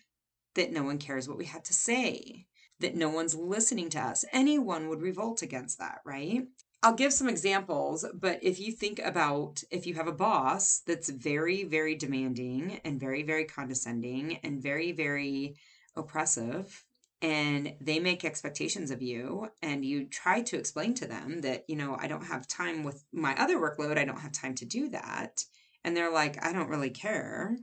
that 0.55 0.71
no 0.71 0.83
one 0.83 0.97
cares 0.97 1.27
what 1.27 1.37
we 1.37 1.45
have 1.45 1.63
to 1.63 1.73
say 1.73 2.45
that 2.79 2.95
no 2.95 3.09
one's 3.09 3.35
listening 3.35 3.89
to 3.89 3.99
us. 3.99 4.25
Anyone 4.33 4.89
would 4.89 5.01
revolt 5.01 5.41
against 5.41 5.79
that 5.79 5.99
right? 6.05 6.45
I'll 6.83 6.93
give 6.93 7.13
some 7.13 7.29
examples, 7.29 8.05
but 8.13 8.39
if 8.43 8.59
you 8.59 8.71
think 8.71 8.99
about 8.99 9.63
if 9.71 9.87
you 9.87 9.95
have 9.95 10.07
a 10.07 10.11
boss 10.11 10.81
that's 10.85 11.09
very, 11.09 11.63
very 11.63 11.95
demanding 11.95 12.79
and 12.85 12.99
very, 12.99 13.23
very 13.23 13.45
condescending 13.45 14.37
and 14.43 14.61
very, 14.61 14.91
very 14.91 15.55
oppressive, 15.95 16.83
and 17.23 17.73
they 17.81 17.99
make 17.99 18.23
expectations 18.23 18.91
of 18.91 19.01
you, 19.01 19.49
and 19.63 19.83
you 19.83 20.05
try 20.05 20.43
to 20.43 20.57
explain 20.57 20.93
to 20.95 21.07
them 21.07 21.41
that, 21.41 21.63
you 21.67 21.75
know, 21.75 21.97
I 21.99 22.07
don't 22.07 22.25
have 22.25 22.47
time 22.47 22.83
with 22.83 23.03
my 23.11 23.33
other 23.35 23.57
workload, 23.57 23.97
I 23.97 24.05
don't 24.05 24.19
have 24.19 24.33
time 24.33 24.53
to 24.55 24.65
do 24.65 24.89
that, 24.89 25.43
and 25.83 25.97
they're 25.97 26.11
like, 26.11 26.45
I 26.45 26.53
don't 26.53 26.69
really 26.69 26.91
care, 26.91 27.57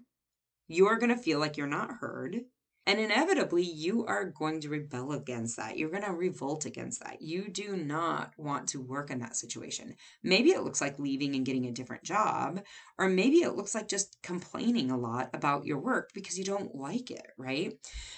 you're 0.66 0.98
going 0.98 1.14
to 1.14 1.22
feel 1.22 1.38
like 1.38 1.56
you're 1.56 1.68
not 1.68 1.98
heard 2.00 2.40
and 2.84 2.98
inevitably, 2.98 3.62
you 3.62 4.04
are 4.06 4.24
going 4.24 4.60
to 4.60 4.68
rebel 4.68 5.12
against 5.12 5.56
that. 5.56 5.78
You're 5.78 5.90
going 5.90 6.02
to 6.02 6.12
revolt 6.12 6.64
against 6.64 7.00
that. 7.04 7.22
You 7.22 7.48
do 7.48 7.76
not 7.76 8.32
want 8.36 8.68
to 8.70 8.80
work 8.80 9.10
in 9.10 9.20
that 9.20 9.36
situation. 9.36 9.94
Maybe 10.24 10.50
it 10.50 10.64
looks 10.64 10.80
like 10.80 10.98
leaving 10.98 11.36
and 11.36 11.46
getting 11.46 11.66
a 11.66 11.72
different 11.72 12.02
job, 12.02 12.60
or 12.98 13.08
maybe 13.08 13.36
it 13.36 13.54
looks 13.54 13.74
like 13.74 13.86
just 13.86 14.18
complaining 14.22 14.90
a 14.90 14.98
lot 14.98 15.30
about 15.32 15.64
your 15.64 15.78
work 15.78 16.10
because 16.12 16.36
you 16.36 16.44
don't 16.44 16.74
like 16.74 17.12
it, 17.12 17.26
right? 17.38 17.74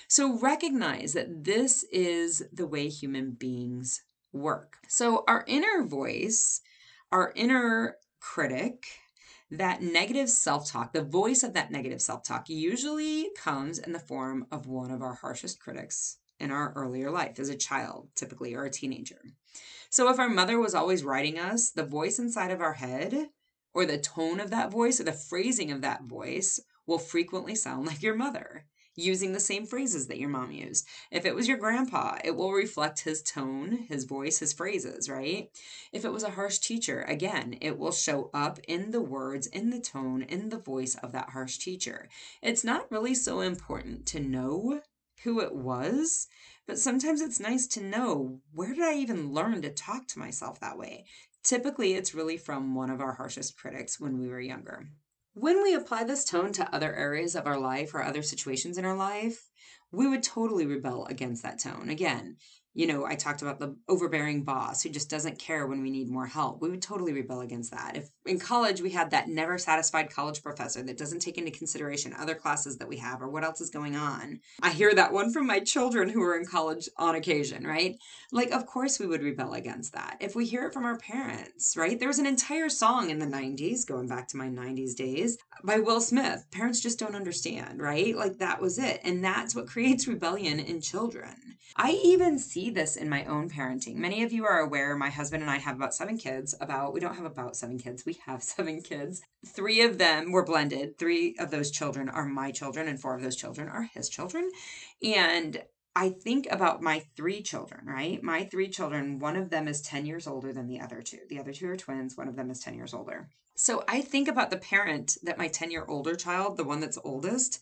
So 0.09 0.39
recognize 0.39 1.13
that 1.13 1.45
this 1.45 1.85
is 1.93 2.43
the 2.51 2.67
way 2.67 2.89
human 2.89 3.33
beings 3.33 4.03
work. 4.33 4.79
So, 4.89 5.25
our 5.29 5.45
inner 5.47 5.85
voice, 5.85 6.61
our 7.13 7.33
inner 7.37 7.97
critic, 8.21 8.87
that 9.59 9.83
negative 9.83 10.29
self 10.29 10.71
talk, 10.71 10.93
the 10.93 11.03
voice 11.03 11.43
of 11.43 11.53
that 11.55 11.71
negative 11.71 12.01
self 12.01 12.23
talk, 12.23 12.49
usually 12.49 13.31
comes 13.37 13.79
in 13.79 13.93
the 13.93 13.99
form 13.99 14.47
of 14.51 14.67
one 14.67 14.91
of 14.91 15.03
our 15.03 15.15
harshest 15.15 15.61
critics 15.61 16.19
in 16.41 16.51
our 16.51 16.73
earlier 16.75 17.11
life 17.11 17.39
as 17.39 17.49
a 17.49 17.57
child, 17.57 18.09
typically, 18.15 18.55
or 18.55 18.65
a 18.65 18.71
teenager. 18.71 19.21
So 19.91 20.11
if 20.11 20.19
our 20.19 20.29
mother 20.29 20.59
was 20.59 20.75
always 20.75 21.05
writing 21.05 21.39
us, 21.39 21.71
the 21.71 21.85
voice 21.85 22.19
inside 22.19 22.51
of 22.51 22.61
our 22.61 22.73
head, 22.75 23.29
or 23.73 23.87
the 23.87 23.99
tone 23.99 24.41
of 24.41 24.51
that 24.51 24.71
voice, 24.71 25.01
or 25.01 25.05
the 25.05 25.13
phrasing 25.13 25.71
of 25.71 25.83
that 25.83 26.05
voice, 26.05 26.61
will 26.87 26.99
frequently 26.99 27.55
sound 27.55 27.87
like 27.87 28.03
your 28.03 28.17
mother 28.17 28.67
using 28.97 29.33
the 29.33 29.41
same 29.41 29.67
phrases 29.67 30.07
that 30.07 30.19
your 30.19 30.29
mom 30.29 30.51
used. 30.51 30.87
If 31.11 31.27
it 31.27 31.35
was 31.35 31.49
your 31.49 31.59
grandpa, 31.59 32.19
it 32.25 32.37
will 32.37 32.53
reflect 32.53 33.01
his 33.01 33.23
tone, 33.23 33.87
his 33.89 34.05
voice, 34.05 34.39
his 34.39 34.53
phrases, 34.53 35.09
right? 35.09 35.51
If 35.93 36.05
it 36.05 36.13
was 36.13 36.23
a 36.23 36.31
harsh 36.31 36.59
teacher, 36.59 37.03
again, 37.03 37.57
it 37.61 37.79
will 37.79 37.93
show 37.93 38.31
up 38.33 38.59
in 38.69 38.91
the 38.91 39.03
words, 39.03 39.47
in 39.47 39.71
the 39.71 39.81
tone, 39.81 40.23
in 40.23 40.49
the 40.49 40.59
voice 40.59 40.95
of 40.97 41.13
that 41.13 41.31
harsh 41.31 41.59
teacher. 41.59 42.09
It's 42.43 42.65
not 42.65 42.91
really 42.91 43.15
so 43.15 43.41
important 43.41 44.07
to 44.07 44.21
know 44.21 44.81
who 45.23 45.41
it 45.41 45.55
was, 45.55 46.29
but 46.67 46.79
sometimes 46.79 47.21
it's 47.21 47.41
nice 47.41 47.67
to 47.69 47.83
know 47.83 48.41
where 48.53 48.75
did 48.75 48.83
I 48.83 48.95
even 48.95 49.33
learn 49.33 49.63
to 49.63 49.71
talk 49.71 50.07
to 50.09 50.19
myself 50.19 50.61
that 50.61 50.79
way? 50.79 51.07
Typically, 51.43 51.95
it's 51.95 52.15
really 52.15 52.39
from 52.39 52.75
one 52.75 52.91
of 52.91 53.01
our 53.01 53.13
harshest 53.13 53.59
critics 53.59 54.01
when 54.01 54.19
we 54.19 54.29
were 54.29 54.41
younger. 54.41 54.89
When 55.37 55.65
we 55.65 55.75
apply 55.75 56.05
this 56.05 56.25
tone 56.25 56.53
to 56.53 56.73
other 56.73 56.95
areas 56.95 57.35
of 57.35 57.45
our 57.45 57.59
life 57.59 57.93
or 57.93 58.03
other 58.05 58.23
situations 58.23 58.79
in 58.79 58.85
our 58.85 58.95
life, 58.95 59.51
we 59.91 60.07
would 60.07 60.23
totally 60.23 60.65
rebel 60.65 61.07
against 61.07 61.43
that 61.43 61.59
tone. 61.59 61.89
Again, 61.91 62.37
you 62.75 62.89
know, 62.89 63.07
I 63.07 63.15
talked 63.15 63.41
about 63.41 63.61
the 63.61 63.77
overbearing 63.89 64.43
boss 64.43 64.83
who 64.83 64.91
just 64.91 65.09
doesn't 65.09 65.39
care 65.39 65.67
when 65.67 65.81
we 65.81 65.91
need 65.91 66.11
more 66.11 66.27
help. 66.27 66.61
We 66.61 66.69
would 66.69 66.83
totally 66.83 67.13
rebel 67.13 67.41
against 67.41 67.71
that. 67.71 67.97
If 67.97 68.11
in 68.27 68.41
college 68.41 68.81
we 68.81 68.91
had 68.91 69.13
that 69.13 69.29
never 69.29 69.59
satisfied 69.59 70.11
college 70.11 70.43
professor 70.43 70.83
that 70.83 70.99
doesn't 70.99 71.21
take 71.21 71.39
into 71.39 71.53
consideration 71.53 72.13
other 72.19 72.35
classes 72.35 72.79
that 72.79 72.89
we 72.89 72.97
have 72.97 73.23
or 73.23 73.29
what 73.29 73.45
else 73.45 73.61
is 73.61 73.71
going 73.71 73.95
on. 73.95 74.41
I 74.61 74.71
hear 74.71 74.93
that 74.93 75.13
one 75.13 75.33
from 75.33 75.47
my 75.47 75.61
children 75.61 76.09
who 76.09 76.23
are 76.23 76.37
in 76.37 76.47
college 76.47 76.89
on 76.99 77.15
occasion, 77.15 77.65
right? 77.65 77.97
Like, 78.33 78.51
of 78.51 78.67
course 78.67 78.99
we 78.99 79.07
would 79.07 79.23
rebel 79.23 79.53
against 79.53 79.93
that. 79.93 80.17
If 80.21 80.35
we 80.35 80.45
hear 80.45 80.67
it 80.67 80.75
from 80.75 80.85
our 80.85 80.99
parents, 80.99 81.77
right? 81.77 81.99
There 81.99 82.09
was 82.09 82.19
an 82.19 82.27
entire 82.27 82.69
song 82.69 83.11
in 83.11 83.21
the 83.21 83.27
90s, 83.27 83.87
going 83.87 84.09
back 84.09 84.27
to 84.29 84.37
my 84.37 84.49
90s 84.49 84.97
days, 84.97 85.39
by 85.63 85.79
Will 85.79 86.01
Smith. 86.01 86.45
Parents 86.51 86.81
just 86.81 86.99
don't 86.99 87.15
understand, 87.15 87.81
right? 87.81 88.17
Like, 88.17 88.39
that 88.39 88.61
was 88.61 88.79
it. 88.79 89.01
And 89.05 89.25
that's 89.25 89.55
what 89.55 89.69
creates 89.69 90.09
rebellion 90.09 90.59
in 90.59 90.81
children. 90.81 91.37
I 91.77 92.01
even 92.05 92.39
see 92.39 92.64
see 92.65 92.71
this 92.71 92.97
in 92.97 93.09
my 93.09 93.25
own 93.27 93.51
parenting. 93.51 93.97
Many 93.97 94.23
of 94.23 94.33
you 94.33 94.47
are 94.47 94.61
aware 94.61 94.97
my 94.97 95.11
husband 95.11 95.43
and 95.43 95.51
I 95.51 95.59
have 95.59 95.77
about 95.77 95.95
seven 95.95 96.17
kids. 96.17 96.55
About, 96.61 96.95
we 96.95 97.01
don't 97.01 97.17
have 97.17 97.27
about 97.27 97.57
seven 97.57 97.79
kids, 97.79 98.07
we 98.07 98.19
have 98.25 98.43
seven 98.57 98.81
kids. 98.81 99.23
Three 99.47 99.83
of 99.83 99.99
them 99.99 100.33
were 100.33 100.45
blended. 100.45 100.99
Three 100.99 101.37
of 101.39 101.51
those 101.51 101.71
children 101.71 102.09
are 102.09 102.25
my 102.25 102.51
children, 102.51 102.89
and 102.89 102.99
four 103.01 103.15
of 103.15 103.23
those 103.23 103.37
children 103.37 103.69
are 103.69 103.89
his 103.95 104.09
children. 104.09 104.51
And 105.03 105.63
I 105.97 106.09
think 106.09 106.49
about 106.51 106.83
my 106.83 107.05
three 107.17 107.43
children, 107.43 107.83
right? 107.87 108.23
My 108.23 108.45
three 108.45 108.69
children, 108.69 109.19
one 109.19 109.37
of 109.37 109.51
them 109.51 109.69
is 109.69 109.83
10 109.83 110.07
years 110.07 110.27
older 110.27 110.53
than 110.53 110.67
the 110.67 110.81
other 110.81 111.03
two. 111.03 111.21
The 111.29 111.39
other 111.39 111.53
two 111.53 111.69
are 111.69 111.77
twins, 111.77 112.17
one 112.17 112.29
of 112.29 112.37
them 112.37 112.51
is 112.51 112.61
10 112.61 112.75
years 112.75 112.95
older. 112.95 113.29
So 113.57 113.85
I 113.87 114.01
think 114.01 114.27
about 114.27 114.51
the 114.51 114.57
parent 114.57 115.17
that 115.23 115.39
my 115.39 115.49
10 115.49 115.71
year 115.71 115.85
older 115.87 116.17
child, 116.17 116.57
the 116.57 116.65
one 116.65 116.81
that's 116.81 116.99
oldest, 117.05 117.61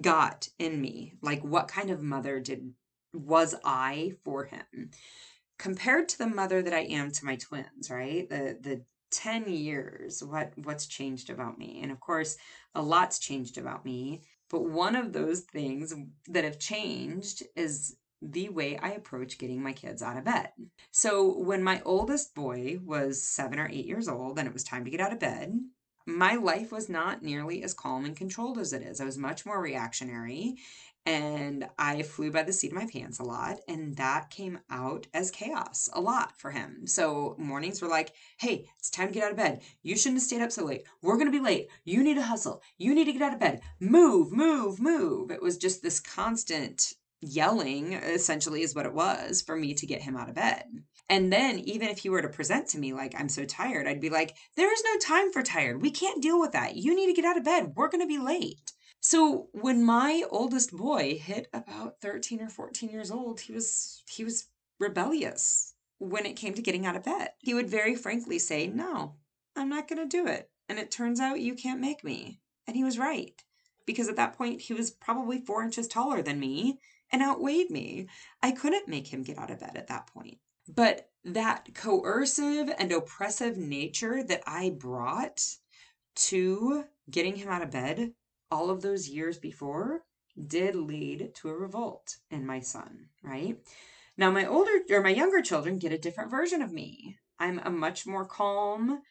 got 0.00 0.48
in 0.58 0.80
me. 0.80 1.14
Like, 1.20 1.42
what 1.42 1.68
kind 1.68 1.90
of 1.90 2.02
mother 2.02 2.40
did 2.40 2.72
was 3.14 3.54
I 3.64 4.14
for 4.24 4.44
him 4.44 4.90
compared 5.58 6.08
to 6.10 6.18
the 6.18 6.26
mother 6.26 6.62
that 6.62 6.74
I 6.74 6.80
am 6.80 7.10
to 7.12 7.24
my 7.24 7.36
twins, 7.36 7.90
right? 7.90 8.28
The 8.28 8.58
the 8.60 8.82
10 9.10 9.48
years 9.48 10.22
what 10.24 10.52
what's 10.56 10.86
changed 10.86 11.30
about 11.30 11.58
me. 11.58 11.80
And 11.82 11.92
of 11.92 12.00
course, 12.00 12.36
a 12.74 12.82
lot's 12.82 13.18
changed 13.18 13.58
about 13.58 13.84
me, 13.84 14.22
but 14.50 14.64
one 14.64 14.96
of 14.96 15.12
those 15.12 15.40
things 15.40 15.94
that 16.28 16.44
have 16.44 16.58
changed 16.58 17.44
is 17.56 17.96
the 18.20 18.48
way 18.48 18.76
I 18.78 18.90
approach 18.92 19.38
getting 19.38 19.62
my 19.62 19.72
kids 19.72 20.02
out 20.02 20.16
of 20.16 20.24
bed. 20.24 20.50
So, 20.90 21.38
when 21.38 21.62
my 21.62 21.82
oldest 21.84 22.34
boy 22.34 22.78
was 22.84 23.22
7 23.22 23.58
or 23.58 23.68
8 23.68 23.84
years 23.84 24.08
old 24.08 24.38
and 24.38 24.48
it 24.48 24.54
was 24.54 24.64
time 24.64 24.84
to 24.84 24.90
get 24.90 25.00
out 25.00 25.12
of 25.12 25.20
bed, 25.20 25.60
my 26.06 26.34
life 26.34 26.72
was 26.72 26.88
not 26.88 27.22
nearly 27.22 27.62
as 27.62 27.74
calm 27.74 28.04
and 28.04 28.16
controlled 28.16 28.58
as 28.58 28.72
it 28.72 28.82
is. 28.82 29.00
I 29.00 29.04
was 29.04 29.18
much 29.18 29.46
more 29.46 29.60
reactionary 29.60 30.56
and 31.06 31.66
I 31.78 32.02
flew 32.02 32.30
by 32.30 32.42
the 32.42 32.52
seat 32.52 32.72
of 32.72 32.78
my 32.78 32.86
pants 32.90 33.18
a 33.18 33.24
lot, 33.24 33.58
and 33.68 33.96
that 33.96 34.30
came 34.30 34.60
out 34.70 35.06
as 35.12 35.30
chaos 35.30 35.88
a 35.92 36.00
lot 36.00 36.38
for 36.38 36.50
him. 36.50 36.86
So 36.86 37.36
mornings 37.38 37.82
were 37.82 37.88
like, 37.88 38.12
hey, 38.38 38.66
it's 38.78 38.90
time 38.90 39.08
to 39.08 39.14
get 39.14 39.24
out 39.24 39.30
of 39.32 39.36
bed. 39.36 39.60
You 39.82 39.96
shouldn't 39.96 40.20
have 40.20 40.26
stayed 40.26 40.40
up 40.40 40.52
so 40.52 40.64
late. 40.64 40.84
We're 41.02 41.16
going 41.16 41.30
to 41.30 41.38
be 41.38 41.44
late. 41.44 41.68
You 41.84 42.02
need 42.02 42.14
to 42.14 42.22
hustle. 42.22 42.62
You 42.78 42.94
need 42.94 43.04
to 43.04 43.12
get 43.12 43.22
out 43.22 43.34
of 43.34 43.40
bed. 43.40 43.60
Move, 43.80 44.32
move, 44.32 44.80
move. 44.80 45.30
It 45.30 45.42
was 45.42 45.58
just 45.58 45.82
this 45.82 46.00
constant 46.00 46.94
yelling, 47.20 47.92
essentially, 47.92 48.62
is 48.62 48.74
what 48.74 48.86
it 48.86 48.94
was 48.94 49.42
for 49.42 49.56
me 49.56 49.74
to 49.74 49.86
get 49.86 50.02
him 50.02 50.16
out 50.16 50.28
of 50.28 50.34
bed. 50.34 50.64
And 51.10 51.30
then, 51.30 51.58
even 51.58 51.88
if 51.88 51.98
he 51.98 52.08
were 52.08 52.22
to 52.22 52.28
present 52.28 52.68
to 52.68 52.78
me 52.78 52.94
like, 52.94 53.14
I'm 53.18 53.28
so 53.28 53.44
tired, 53.44 53.86
I'd 53.86 54.00
be 54.00 54.08
like, 54.08 54.36
there 54.56 54.72
is 54.72 54.82
no 54.84 54.98
time 54.98 55.32
for 55.32 55.42
tired. 55.42 55.82
We 55.82 55.90
can't 55.90 56.22
deal 56.22 56.40
with 56.40 56.52
that. 56.52 56.76
You 56.76 56.94
need 56.94 57.06
to 57.06 57.20
get 57.20 57.26
out 57.26 57.36
of 57.36 57.44
bed. 57.44 57.74
We're 57.76 57.90
going 57.90 58.00
to 58.00 58.06
be 58.06 58.18
late. 58.18 58.72
So 59.06 59.50
when 59.52 59.84
my 59.84 60.24
oldest 60.30 60.74
boy 60.74 61.18
hit 61.18 61.48
about 61.52 62.00
13 62.00 62.40
or 62.40 62.48
14 62.48 62.88
years 62.88 63.10
old, 63.10 63.38
he 63.38 63.52
was 63.52 64.02
he 64.08 64.24
was 64.24 64.46
rebellious 64.80 65.74
when 65.98 66.24
it 66.24 66.36
came 66.36 66.54
to 66.54 66.62
getting 66.62 66.86
out 66.86 66.96
of 66.96 67.04
bed. 67.04 67.32
He 67.38 67.52
would 67.52 67.68
very 67.68 67.96
frankly 67.96 68.38
say, 68.38 68.66
"No, 68.66 69.16
I'm 69.54 69.68
not 69.68 69.88
going 69.88 69.98
to 69.98 70.16
do 70.16 70.26
it." 70.26 70.50
And 70.70 70.78
it 70.78 70.90
turns 70.90 71.20
out 71.20 71.40
you 71.40 71.54
can't 71.54 71.82
make 71.82 72.02
me. 72.02 72.40
And 72.66 72.78
he 72.78 72.82
was 72.82 72.98
right. 72.98 73.44
Because 73.84 74.08
at 74.08 74.16
that 74.16 74.38
point 74.38 74.62
he 74.62 74.72
was 74.72 74.90
probably 74.90 75.38
4 75.38 75.62
inches 75.62 75.86
taller 75.86 76.22
than 76.22 76.40
me 76.40 76.80
and 77.12 77.20
outweighed 77.20 77.70
me. 77.70 78.08
I 78.42 78.52
couldn't 78.52 78.88
make 78.88 79.08
him 79.08 79.22
get 79.22 79.36
out 79.36 79.50
of 79.50 79.60
bed 79.60 79.76
at 79.76 79.88
that 79.88 80.06
point. 80.06 80.38
But 80.66 81.10
that 81.24 81.74
coercive 81.74 82.72
and 82.78 82.90
oppressive 82.90 83.58
nature 83.58 84.22
that 84.22 84.42
I 84.46 84.70
brought 84.70 85.44
to 86.30 86.84
getting 87.10 87.36
him 87.36 87.50
out 87.50 87.60
of 87.60 87.70
bed 87.70 88.14
all 88.54 88.70
of 88.70 88.82
those 88.82 89.08
years 89.08 89.36
before 89.36 90.02
did 90.46 90.76
lead 90.76 91.34
to 91.34 91.48
a 91.48 91.54
revolt 91.54 92.18
in 92.30 92.46
my 92.46 92.60
son, 92.60 93.08
right? 93.20 93.58
Now, 94.16 94.30
my 94.30 94.46
older 94.46 94.70
or 94.90 95.02
my 95.02 95.10
younger 95.10 95.42
children 95.42 95.80
get 95.80 95.92
a 95.92 95.98
different 95.98 96.30
version 96.30 96.62
of 96.62 96.72
me. 96.72 97.18
I'm 97.40 97.58
a 97.58 97.70
much 97.70 98.06
more 98.06 98.24
calm, 98.24 99.02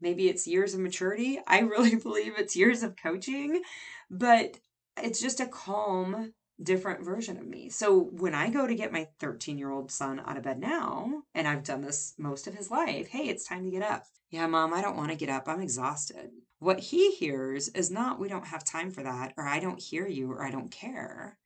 maybe 0.00 0.28
it's 0.28 0.46
years 0.46 0.72
of 0.72 0.78
maturity. 0.78 1.40
I 1.48 1.58
really 1.74 1.96
believe 1.96 2.34
it's 2.38 2.54
years 2.54 2.84
of 2.84 2.96
coaching, 2.96 3.62
but 4.08 4.58
it's 4.96 5.20
just 5.20 5.40
a 5.40 5.46
calm, 5.46 6.32
different 6.62 7.04
version 7.04 7.36
of 7.38 7.46
me. 7.46 7.70
So 7.70 7.98
when 7.98 8.36
I 8.36 8.50
go 8.50 8.68
to 8.68 8.74
get 8.74 8.92
my 8.92 9.08
13 9.18 9.58
year 9.58 9.72
old 9.72 9.90
son 9.90 10.22
out 10.24 10.36
of 10.36 10.44
bed 10.44 10.60
now, 10.60 11.24
and 11.34 11.48
I've 11.48 11.64
done 11.64 11.80
this 11.80 12.14
most 12.18 12.46
of 12.46 12.54
his 12.54 12.70
life, 12.70 13.08
hey, 13.08 13.28
it's 13.28 13.48
time 13.48 13.64
to 13.64 13.70
get 13.72 13.82
up. 13.82 14.04
Yeah, 14.30 14.46
mom, 14.46 14.72
I 14.72 14.80
don't 14.80 14.96
want 14.96 15.10
to 15.10 15.16
get 15.16 15.28
up. 15.28 15.48
I'm 15.48 15.60
exhausted. 15.60 16.30
What 16.62 16.78
he 16.78 17.10
hears 17.10 17.66
is 17.70 17.90
not, 17.90 18.20
we 18.20 18.28
don't 18.28 18.46
have 18.46 18.62
time 18.62 18.92
for 18.92 19.02
that, 19.02 19.34
or 19.36 19.48
I 19.48 19.58
don't 19.58 19.80
hear 19.80 20.06
you, 20.06 20.30
or 20.30 20.44
I 20.44 20.52
don't 20.52 20.70
care. 20.70 21.36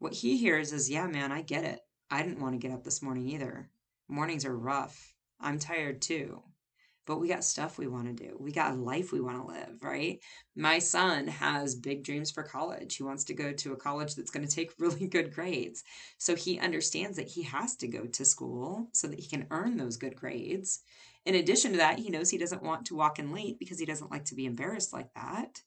What 0.00 0.12
he 0.12 0.36
hears 0.36 0.70
is, 0.70 0.90
yeah, 0.90 1.06
man, 1.06 1.32
I 1.32 1.40
get 1.40 1.64
it. 1.64 1.80
I 2.10 2.22
didn't 2.22 2.42
want 2.42 2.52
to 2.52 2.58
get 2.58 2.74
up 2.74 2.84
this 2.84 3.00
morning 3.00 3.26
either. 3.26 3.70
Mornings 4.06 4.44
are 4.44 4.54
rough. 4.54 5.14
I'm 5.40 5.58
tired 5.58 6.02
too 6.02 6.42
but 7.06 7.20
we 7.20 7.28
got 7.28 7.44
stuff 7.44 7.78
we 7.78 7.86
want 7.86 8.06
to 8.06 8.24
do. 8.24 8.36
We 8.38 8.50
got 8.50 8.72
a 8.72 8.74
life 8.74 9.12
we 9.12 9.20
want 9.20 9.40
to 9.40 9.52
live, 9.52 9.82
right? 9.82 10.18
My 10.56 10.80
son 10.80 11.28
has 11.28 11.76
big 11.76 12.02
dreams 12.02 12.32
for 12.32 12.42
college. 12.42 12.96
He 12.96 13.04
wants 13.04 13.24
to 13.24 13.34
go 13.34 13.52
to 13.52 13.72
a 13.72 13.76
college 13.76 14.16
that's 14.16 14.32
going 14.32 14.46
to 14.46 14.54
take 14.54 14.72
really 14.78 15.06
good 15.06 15.32
grades. 15.32 15.84
So 16.18 16.34
he 16.34 16.58
understands 16.58 17.16
that 17.16 17.28
he 17.28 17.44
has 17.44 17.76
to 17.76 17.88
go 17.88 18.06
to 18.06 18.24
school 18.24 18.88
so 18.92 19.06
that 19.06 19.20
he 19.20 19.28
can 19.28 19.46
earn 19.50 19.76
those 19.76 19.96
good 19.96 20.16
grades. 20.16 20.80
In 21.26 21.34
addition 21.34 21.72
to 21.72 21.78
that, 21.78 21.98
he 21.98 22.08
knows 22.08 22.30
he 22.30 22.38
doesn't 22.38 22.62
want 22.62 22.86
to 22.86 22.94
walk 22.94 23.18
in 23.18 23.32
late 23.32 23.58
because 23.58 23.80
he 23.80 23.84
doesn't 23.84 24.12
like 24.12 24.24
to 24.26 24.36
be 24.36 24.46
embarrassed 24.46 24.92
like 24.92 25.12
that. 25.14 25.62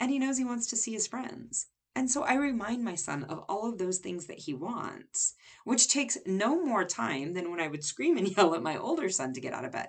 And 0.00 0.10
he 0.10 0.18
knows 0.18 0.38
he 0.38 0.44
wants 0.44 0.66
to 0.68 0.76
see 0.76 0.92
his 0.92 1.06
friends. 1.06 1.66
And 1.94 2.10
so 2.10 2.22
I 2.22 2.34
remind 2.36 2.82
my 2.82 2.94
son 2.94 3.24
of 3.24 3.44
all 3.46 3.68
of 3.68 3.76
those 3.76 3.98
things 3.98 4.26
that 4.26 4.38
he 4.38 4.54
wants, 4.54 5.34
which 5.64 5.88
takes 5.88 6.16
no 6.24 6.64
more 6.64 6.86
time 6.86 7.34
than 7.34 7.50
when 7.50 7.60
I 7.60 7.68
would 7.68 7.84
scream 7.84 8.16
and 8.16 8.26
yell 8.36 8.54
at 8.54 8.62
my 8.62 8.78
older 8.78 9.10
son 9.10 9.34
to 9.34 9.40
get 9.42 9.52
out 9.52 9.66
of 9.66 9.72
bed. 9.72 9.88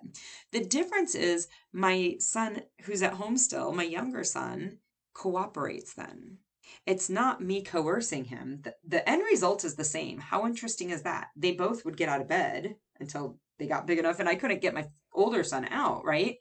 The 0.51 0.65
difference 0.65 1.15
is 1.15 1.47
my 1.71 2.17
son, 2.19 2.63
who's 2.81 3.01
at 3.01 3.13
home 3.13 3.38
still, 3.38 3.71
my 3.71 3.83
younger 3.83 4.25
son, 4.25 4.79
cooperates 5.13 5.93
then. 5.93 6.39
It's 6.86 7.09
not 7.09 7.41
me 7.41 7.62
coercing 7.62 8.25
him. 8.25 8.59
The, 8.63 8.75
the 8.86 9.09
end 9.09 9.23
result 9.23 9.63
is 9.63 9.75
the 9.75 9.86
same. 9.86 10.19
How 10.19 10.45
interesting 10.45 10.89
is 10.89 11.03
that? 11.03 11.29
They 11.38 11.53
both 11.53 11.86
would 11.86 11.95
get 11.95 12.09
out 12.09 12.19
of 12.19 12.27
bed 12.27 12.75
until 12.99 13.38
they 13.57 13.67
got 13.67 13.88
big 13.88 13.99
enough 13.99 14.19
and 14.19 14.27
I 14.27 14.36
couldn't 14.36 14.62
get 14.62 14.73
my 14.73 14.88
older 15.13 15.43
son 15.43 15.67
out, 15.69 16.06
right? 16.06 16.38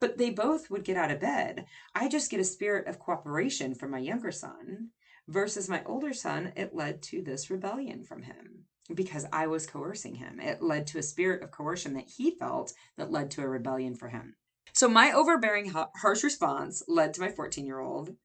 But 0.00 0.18
they 0.18 0.30
both 0.30 0.70
would 0.70 0.84
get 0.84 0.96
out 0.96 1.10
of 1.10 1.20
bed. 1.20 1.66
I 1.94 2.08
just 2.08 2.30
get 2.30 2.40
a 2.40 2.44
spirit 2.44 2.86
of 2.86 2.98
cooperation 2.98 3.74
from 3.74 3.90
my 3.90 3.98
younger 3.98 4.32
son 4.32 4.90
versus 5.28 5.68
my 5.68 5.82
older 5.84 6.12
son, 6.12 6.52
it 6.56 6.74
led 6.74 7.02
to 7.02 7.22
this 7.22 7.50
rebellion 7.50 8.04
from 8.04 8.22
him 8.22 8.64
because 8.94 9.24
I 9.32 9.46
was 9.46 9.66
coercing 9.66 10.16
him. 10.16 10.38
It 10.40 10.62
led 10.62 10.86
to 10.88 10.98
a 10.98 11.02
spirit 11.02 11.42
of 11.42 11.50
coercion 11.50 11.94
that 11.94 12.10
he 12.16 12.32
felt 12.32 12.72
that 12.96 13.10
led 13.10 13.30
to 13.32 13.42
a 13.42 13.48
rebellion 13.48 13.94
for 13.94 14.08
him. 14.08 14.36
So 14.72 14.88
my 14.88 15.12
overbearing, 15.12 15.72
harsh 15.72 16.22
response 16.22 16.82
led 16.88 17.14
to 17.14 17.20
my 17.20 17.30
14 17.30 17.64
year 17.64 17.80
old, 17.80 18.16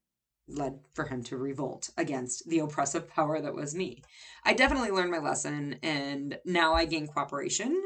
led 0.48 0.80
for 0.94 1.06
him 1.06 1.24
to 1.24 1.38
revolt 1.38 1.92
against 1.96 2.50
the 2.50 2.60
oppressive 2.60 3.08
power 3.08 3.40
that 3.40 3.54
was 3.54 3.76
me. 3.76 4.04
I 4.44 4.54
definitely 4.54 4.92
learned 4.92 5.12
my 5.12 5.20
lesson 5.20 5.78
and 5.84 6.38
now 6.44 6.74
I 6.74 6.86
gain 6.86 7.08
cooperation. 7.08 7.82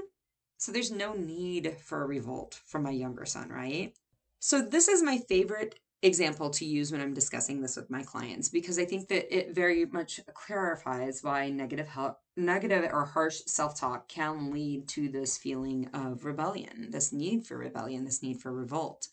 So 0.63 0.71
there's 0.71 0.91
no 0.91 1.12
need 1.13 1.76
for 1.84 2.04
a 2.04 2.08
revolt 2.08 2.58
from 2.65 2.84
my 2.84 2.91
younger 2.91 3.26
son, 3.26 3.49
right? 3.49 3.93
So 4.39 4.62
this 4.62 4.88
is 4.88 5.04
my 5.04 5.17
favorite 5.17 5.78
example 6.02 6.49
to 6.52 6.63
use 6.63 6.89
when 6.89 7.02
I'm 7.02 7.13
discussing 7.13 7.60
this 7.60 7.76
with 7.76 7.89
my 7.89 8.02
clients 8.02 8.47
because 8.47 8.80
I 8.80 8.86
think 8.86 9.10
that 9.10 9.38
it 9.38 9.54
very 9.54 9.86
much 9.86 10.21
clarifies 10.34 11.21
why 11.21 11.49
negative 11.49 11.89
help, 11.89 12.19
negative 12.38 12.89
or 12.93 13.04
harsh 13.04 13.41
self-talk 13.45 14.08
can 14.08 14.52
lead 14.54 14.88
to 14.88 15.10
this 15.10 15.38
feeling 15.38 15.89
of 15.93 16.23
rebellion, 16.23 16.91
this 16.91 17.12
need 17.12 17.45
for 17.45 17.58
rebellion, 17.58 18.06
this 18.06 18.23
need 18.23 18.39
for 18.39 18.54
revolt. 18.54 19.10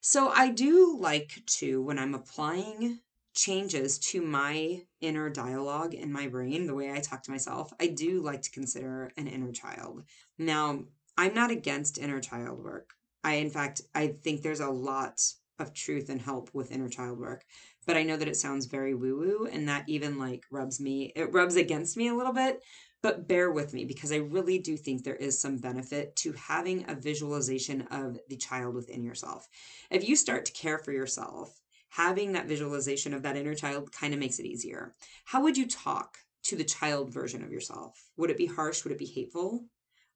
So 0.00 0.28
I 0.28 0.50
do 0.50 0.96
like 1.00 1.42
to 1.46 1.82
when 1.82 1.98
I'm 1.98 2.14
applying 2.14 3.00
changes 3.36 3.98
to 3.98 4.22
my 4.22 4.82
inner 5.00 5.30
dialogue 5.30 5.94
in 5.94 6.10
my 6.10 6.26
brain, 6.26 6.66
the 6.66 6.74
way 6.74 6.90
I 6.90 7.00
talk 7.00 7.22
to 7.24 7.30
myself, 7.30 7.72
I 7.78 7.88
do 7.88 8.22
like 8.22 8.42
to 8.42 8.50
consider 8.50 9.12
an 9.16 9.28
inner 9.28 9.52
child. 9.52 10.02
Now, 10.38 10.84
I'm 11.16 11.34
not 11.34 11.50
against 11.50 11.98
inner 11.98 12.20
child 12.20 12.58
work. 12.58 12.94
I 13.22 13.34
in 13.34 13.50
fact 13.50 13.82
I 13.94 14.08
think 14.08 14.42
there's 14.42 14.60
a 14.60 14.68
lot 14.68 15.20
of 15.58 15.72
truth 15.72 16.10
and 16.10 16.20
help 16.20 16.50
with 16.52 16.70
inner 16.70 16.88
child 16.88 17.18
work. 17.18 17.44
But 17.86 17.96
I 17.96 18.02
know 18.02 18.16
that 18.16 18.28
it 18.28 18.36
sounds 18.36 18.66
very 18.66 18.94
woo 18.94 19.18
woo 19.18 19.48
and 19.50 19.68
that 19.68 19.88
even 19.88 20.18
like 20.18 20.44
rubs 20.50 20.80
me, 20.80 21.12
it 21.16 21.32
rubs 21.32 21.56
against 21.56 21.96
me 21.96 22.08
a 22.08 22.14
little 22.14 22.32
bit. 22.32 22.62
But 23.02 23.28
bear 23.28 23.50
with 23.52 23.72
me 23.72 23.84
because 23.84 24.12
I 24.12 24.16
really 24.16 24.58
do 24.58 24.76
think 24.76 25.04
there 25.04 25.16
is 25.16 25.38
some 25.38 25.58
benefit 25.58 26.16
to 26.16 26.32
having 26.32 26.84
a 26.88 26.94
visualization 26.94 27.82
of 27.90 28.18
the 28.28 28.36
child 28.36 28.74
within 28.74 29.04
yourself. 29.04 29.48
If 29.90 30.08
you 30.08 30.16
start 30.16 30.46
to 30.46 30.52
care 30.52 30.78
for 30.78 30.92
yourself, 30.92 31.60
having 31.96 32.32
that 32.32 32.46
visualization 32.46 33.14
of 33.14 33.22
that 33.22 33.36
inner 33.36 33.54
child 33.54 33.90
kind 33.90 34.12
of 34.12 34.20
makes 34.20 34.38
it 34.38 34.44
easier. 34.44 34.94
How 35.24 35.42
would 35.42 35.56
you 35.56 35.66
talk 35.66 36.18
to 36.42 36.54
the 36.54 36.64
child 36.64 37.10
version 37.10 37.42
of 37.42 37.50
yourself? 37.50 37.98
Would 38.18 38.28
it 38.28 38.36
be 38.36 38.44
harsh? 38.44 38.84
Would 38.84 38.92
it 38.92 38.98
be 38.98 39.06
hateful? 39.06 39.64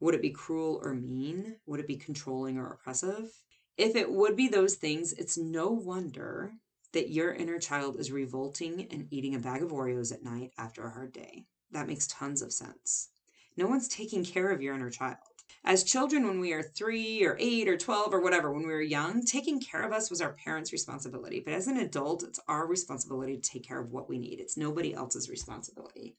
Would 0.00 0.14
it 0.14 0.20
be 0.20 0.30
cruel 0.30 0.78
or 0.82 0.92
mean? 0.92 1.56
Would 1.64 1.80
it 1.80 1.86
be 1.86 1.96
controlling 1.96 2.58
or 2.58 2.70
oppressive? 2.70 3.30
If 3.78 3.96
it 3.96 4.12
would 4.12 4.36
be 4.36 4.48
those 4.48 4.74
things, 4.74 5.14
it's 5.14 5.38
no 5.38 5.70
wonder 5.70 6.52
that 6.92 7.10
your 7.10 7.32
inner 7.32 7.58
child 7.58 7.98
is 7.98 8.12
revolting 8.12 8.86
and 8.90 9.06
eating 9.10 9.34
a 9.34 9.38
bag 9.38 9.62
of 9.62 9.70
Oreos 9.70 10.12
at 10.12 10.22
night 10.22 10.50
after 10.58 10.84
a 10.84 10.90
hard 10.90 11.12
day. 11.12 11.46
That 11.70 11.86
makes 11.86 12.06
tons 12.08 12.42
of 12.42 12.52
sense. 12.52 13.08
No 13.56 13.66
one's 13.66 13.88
taking 13.88 14.22
care 14.22 14.50
of 14.50 14.60
your 14.60 14.74
inner 14.74 14.90
child. 14.90 15.16
As 15.62 15.85
children, 15.85 16.27
when 16.27 16.40
we 16.40 16.53
are 16.53 16.62
three 16.62 17.23
or 17.23 17.37
eight 17.38 17.68
or 17.68 17.77
12 17.77 18.14
or 18.14 18.20
whatever, 18.20 18.51
when 18.51 18.66
we 18.66 18.73
were 18.73 18.81
young, 18.81 19.23
taking 19.23 19.61
care 19.61 19.83
of 19.83 19.92
us 19.92 20.09
was 20.09 20.23
our 20.23 20.33
parents' 20.33 20.73
responsibility. 20.73 21.40
But 21.40 21.53
as 21.53 21.66
an 21.66 21.77
adult, 21.77 22.23
it's 22.23 22.40
our 22.49 22.66
responsibility 22.66 23.37
to 23.37 23.51
take 23.51 23.64
care 23.64 23.79
of 23.79 23.90
what 23.90 24.09
we 24.09 24.18
need. 24.18 24.40
It's 24.40 24.57
nobody 24.57 24.94
else's 24.94 25.29
responsibility. 25.29 26.16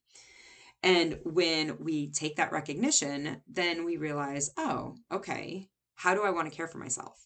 And 0.83 1.19
when 1.23 1.77
we 1.79 2.11
take 2.11 2.35
that 2.35 2.51
recognition, 2.51 3.41
then 3.47 3.83
we 3.83 3.97
realize, 3.97 4.51
oh, 4.57 4.95
okay, 5.11 5.69
how 5.95 6.13
do 6.13 6.23
I 6.23 6.31
want 6.31 6.49
to 6.49 6.55
care 6.55 6.67
for 6.67 6.77
myself? 6.77 7.17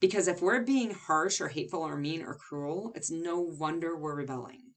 Because 0.00 0.28
if 0.28 0.40
we're 0.40 0.62
being 0.62 0.92
harsh 0.92 1.40
or 1.40 1.48
hateful 1.48 1.82
or 1.82 1.96
mean 1.96 2.22
or 2.22 2.34
cruel, 2.34 2.92
it's 2.94 3.10
no 3.10 3.40
wonder 3.40 3.96
we're 3.96 4.16
rebelling. 4.16 4.69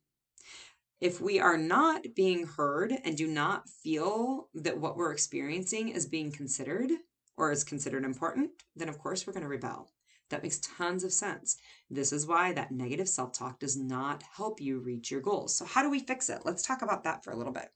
If 1.04 1.20
we 1.20 1.38
are 1.38 1.58
not 1.58 2.16
being 2.16 2.48
heard 2.48 2.94
and 3.04 3.18
do 3.18 3.28
not 3.28 3.68
feel 3.68 4.48
that 4.54 4.78
what 4.78 4.96
we're 4.96 5.12
experiencing 5.12 5.89
is 5.89 6.06
being 6.06 6.32
considered 6.32 6.92
or 7.36 7.52
is 7.52 7.66
considered 7.66 8.06
important, 8.06 8.52
then 8.74 8.88
of 8.88 9.00
course 9.00 9.28
we're 9.28 9.34
going 9.34 9.44
to 9.44 9.50
rebel. 9.50 9.92
That 10.30 10.44
makes 10.44 10.60
tons 10.60 11.04
of 11.04 11.12
sense. 11.12 11.58
This 11.89 12.13
is 12.13 12.26
why 12.26 12.54
that 12.54 12.72
negative 12.72 13.10
self 13.10 13.34
talk 13.34 13.60
does 13.60 13.76
not 13.76 14.24
help 14.38 14.62
you 14.62 14.80
reach 14.80 15.12
your 15.12 15.20
goals. 15.20 15.54
So, 15.54 15.66
how 15.66 15.84
do 15.84 15.89
we 15.89 16.00
fix 16.00 16.30
it? 16.30 16.44
Let's 16.46 16.63
talk 16.66 16.82
about 16.82 17.04
that 17.04 17.22
for 17.22 17.32
a 17.32 17.36
little 17.36 17.52
bit. 17.52 17.68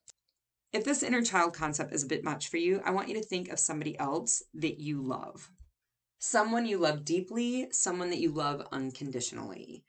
If 0.72 0.84
this 0.84 1.02
inner 1.02 1.20
child 1.20 1.52
concept 1.52 1.92
is 1.92 2.04
a 2.04 2.08
bit 2.08 2.24
much 2.24 2.48
for 2.48 2.56
you, 2.56 2.80
I 2.82 2.92
want 2.92 3.08
you 3.08 3.14
to 3.16 3.22
think 3.22 3.50
of 3.50 3.60
somebody 3.60 3.98
else 3.98 4.42
that 4.54 4.80
you 4.80 5.02
love 5.02 5.50
someone 6.18 6.66
you 6.66 6.78
love 6.78 7.04
deeply, 7.04 7.68
someone 7.70 8.10
that 8.10 8.20
you 8.20 8.32
love 8.32 8.66
unconditionally. 8.72 9.84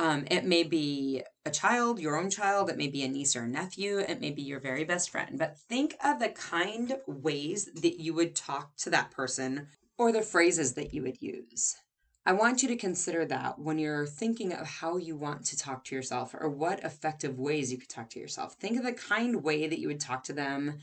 Um, 0.00 0.24
it 0.30 0.46
may 0.46 0.62
be 0.62 1.22
a 1.44 1.50
child, 1.50 2.00
your 2.00 2.16
own 2.16 2.30
child, 2.30 2.70
it 2.70 2.78
may 2.78 2.88
be 2.88 3.02
a 3.02 3.08
niece 3.08 3.36
or 3.36 3.42
a 3.42 3.46
nephew, 3.46 3.98
it 3.98 4.18
may 4.18 4.30
be 4.30 4.40
your 4.40 4.58
very 4.58 4.82
best 4.82 5.10
friend, 5.10 5.38
but 5.38 5.58
think 5.58 5.94
of 6.02 6.18
the 6.18 6.30
kind 6.30 6.96
ways 7.06 7.68
that 7.74 8.00
you 8.00 8.14
would 8.14 8.34
talk 8.34 8.74
to 8.78 8.88
that 8.88 9.10
person 9.10 9.68
or 9.98 10.10
the 10.10 10.22
phrases 10.22 10.72
that 10.72 10.94
you 10.94 11.02
would 11.02 11.20
use. 11.20 11.76
I 12.24 12.32
want 12.32 12.62
you 12.62 12.68
to 12.68 12.76
consider 12.76 13.26
that 13.26 13.58
when 13.58 13.78
you're 13.78 14.06
thinking 14.06 14.54
of 14.54 14.66
how 14.66 14.96
you 14.96 15.16
want 15.16 15.44
to 15.46 15.58
talk 15.58 15.84
to 15.84 15.94
yourself 15.94 16.34
or 16.34 16.48
what 16.48 16.82
effective 16.82 17.38
ways 17.38 17.70
you 17.70 17.76
could 17.76 17.90
talk 17.90 18.08
to 18.10 18.20
yourself. 18.20 18.54
Think 18.54 18.78
of 18.78 18.86
the 18.86 18.94
kind 18.94 19.44
way 19.44 19.68
that 19.68 19.80
you 19.80 19.88
would 19.88 20.00
talk 20.00 20.24
to 20.24 20.32
them 20.32 20.78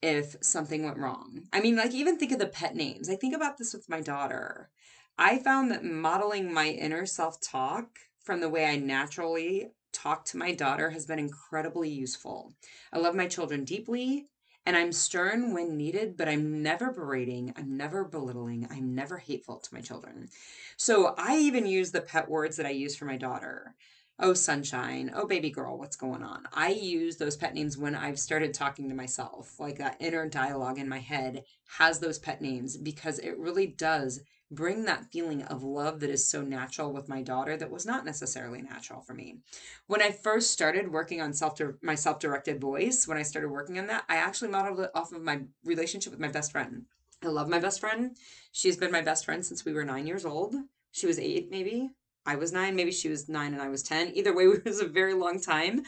if 0.00 0.36
something 0.42 0.84
went 0.84 0.98
wrong. 0.98 1.48
I 1.52 1.60
mean, 1.60 1.74
like, 1.74 1.92
even 1.92 2.18
think 2.18 2.30
of 2.30 2.38
the 2.38 2.46
pet 2.46 2.76
names. 2.76 3.10
I 3.10 3.16
think 3.16 3.34
about 3.34 3.58
this 3.58 3.74
with 3.74 3.88
my 3.88 4.00
daughter. 4.00 4.70
I 5.18 5.40
found 5.40 5.72
that 5.72 5.82
modeling 5.84 6.54
my 6.54 6.68
inner 6.68 7.04
self 7.04 7.40
talk 7.40 7.98
from 8.30 8.38
the 8.38 8.48
way 8.48 8.64
I 8.64 8.76
naturally 8.76 9.72
talk 9.92 10.24
to 10.26 10.36
my 10.36 10.54
daughter 10.54 10.90
has 10.90 11.04
been 11.04 11.18
incredibly 11.18 11.88
useful. 11.88 12.54
I 12.92 12.98
love 12.98 13.16
my 13.16 13.26
children 13.26 13.64
deeply 13.64 14.28
and 14.64 14.76
I'm 14.76 14.92
stern 14.92 15.52
when 15.52 15.76
needed, 15.76 16.16
but 16.16 16.28
I'm 16.28 16.62
never 16.62 16.92
berating, 16.92 17.52
I'm 17.56 17.76
never 17.76 18.04
belittling, 18.04 18.68
I'm 18.70 18.94
never 18.94 19.18
hateful 19.18 19.56
to 19.58 19.74
my 19.74 19.80
children. 19.80 20.28
So 20.76 21.16
I 21.18 21.38
even 21.38 21.66
use 21.66 21.90
the 21.90 22.02
pet 22.02 22.30
words 22.30 22.56
that 22.58 22.66
I 22.66 22.70
use 22.70 22.94
for 22.94 23.04
my 23.04 23.16
daughter 23.16 23.74
oh 24.22 24.34
sunshine 24.34 25.10
oh 25.14 25.26
baby 25.26 25.48
girl 25.48 25.78
what's 25.78 25.96
going 25.96 26.22
on 26.22 26.46
i 26.52 26.68
use 26.68 27.16
those 27.16 27.38
pet 27.38 27.54
names 27.54 27.78
when 27.78 27.94
i've 27.94 28.18
started 28.18 28.52
talking 28.52 28.86
to 28.86 28.94
myself 28.94 29.58
like 29.58 29.78
that 29.78 29.96
inner 29.98 30.28
dialogue 30.28 30.78
in 30.78 30.86
my 30.86 30.98
head 30.98 31.42
has 31.78 32.00
those 32.00 32.18
pet 32.18 32.42
names 32.42 32.76
because 32.76 33.18
it 33.20 33.38
really 33.38 33.66
does 33.66 34.20
bring 34.50 34.84
that 34.84 35.10
feeling 35.12 35.42
of 35.44 35.62
love 35.62 36.00
that 36.00 36.10
is 36.10 36.26
so 36.26 36.42
natural 36.42 36.92
with 36.92 37.08
my 37.08 37.22
daughter 37.22 37.56
that 37.56 37.70
was 37.70 37.86
not 37.86 38.04
necessarily 38.04 38.60
natural 38.60 39.00
for 39.00 39.14
me 39.14 39.38
when 39.86 40.02
i 40.02 40.10
first 40.10 40.50
started 40.50 40.92
working 40.92 41.20
on 41.20 41.32
self 41.32 41.60
my 41.82 41.94
self-directed 41.94 42.60
voice 42.60 43.06
when 43.06 43.18
i 43.18 43.22
started 43.22 43.48
working 43.48 43.78
on 43.78 43.86
that 43.86 44.04
i 44.08 44.16
actually 44.16 44.50
modeled 44.50 44.80
it 44.80 44.90
off 44.94 45.12
of 45.12 45.22
my 45.22 45.40
relationship 45.64 46.12
with 46.12 46.20
my 46.20 46.28
best 46.28 46.50
friend 46.50 46.84
i 47.22 47.28
love 47.28 47.48
my 47.48 47.60
best 47.60 47.80
friend 47.80 48.16
she's 48.52 48.76
been 48.76 48.92
my 48.92 49.02
best 49.02 49.24
friend 49.24 49.44
since 49.44 49.64
we 49.64 49.72
were 49.72 49.84
nine 49.84 50.06
years 50.06 50.24
old 50.24 50.54
she 50.90 51.06
was 51.06 51.18
eight 51.18 51.50
maybe 51.50 51.90
I 52.26 52.36
was 52.36 52.52
nine, 52.52 52.76
maybe 52.76 52.92
she 52.92 53.08
was 53.08 53.28
nine 53.28 53.54
and 53.54 53.62
I 53.62 53.68
was 53.68 53.82
10. 53.82 54.12
Either 54.14 54.34
way, 54.34 54.44
it 54.44 54.64
was 54.64 54.80
a 54.80 54.86
very 54.86 55.14
long 55.14 55.40
time. 55.40 55.82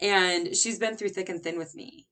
And 0.00 0.56
she's 0.56 0.78
been 0.78 0.96
through 0.96 1.10
thick 1.10 1.28
and 1.28 1.42
thin 1.42 1.58
with 1.58 1.74
me. 1.74 2.06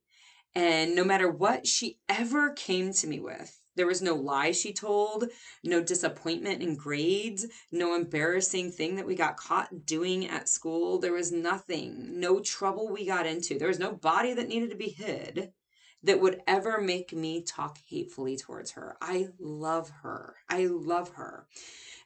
And 0.54 0.94
no 0.94 1.04
matter 1.04 1.30
what 1.30 1.66
she 1.66 1.98
ever 2.08 2.50
came 2.50 2.92
to 2.94 3.06
me 3.06 3.20
with, 3.20 3.60
There 3.76 3.86
was 3.86 4.02
no 4.02 4.14
lie 4.14 4.52
she 4.52 4.72
told, 4.72 5.26
no 5.62 5.82
disappointment 5.82 6.62
in 6.62 6.76
grades, 6.76 7.46
no 7.70 7.94
embarrassing 7.94 8.72
thing 8.72 8.96
that 8.96 9.06
we 9.06 9.14
got 9.14 9.36
caught 9.36 9.86
doing 9.86 10.26
at 10.26 10.48
school. 10.48 10.98
There 10.98 11.12
was 11.12 11.30
nothing, 11.30 12.18
no 12.18 12.40
trouble 12.40 12.88
we 12.88 13.06
got 13.06 13.26
into. 13.26 13.58
There 13.58 13.68
was 13.68 13.78
no 13.78 13.92
body 13.92 14.32
that 14.34 14.48
needed 14.48 14.70
to 14.70 14.76
be 14.76 14.88
hid 14.88 15.52
that 16.02 16.20
would 16.20 16.40
ever 16.46 16.80
make 16.80 17.12
me 17.12 17.42
talk 17.42 17.78
hatefully 17.88 18.36
towards 18.36 18.72
her. 18.72 18.96
I 19.00 19.28
love 19.38 19.90
her. 20.02 20.36
I 20.48 20.66
love 20.66 21.10
her. 21.14 21.46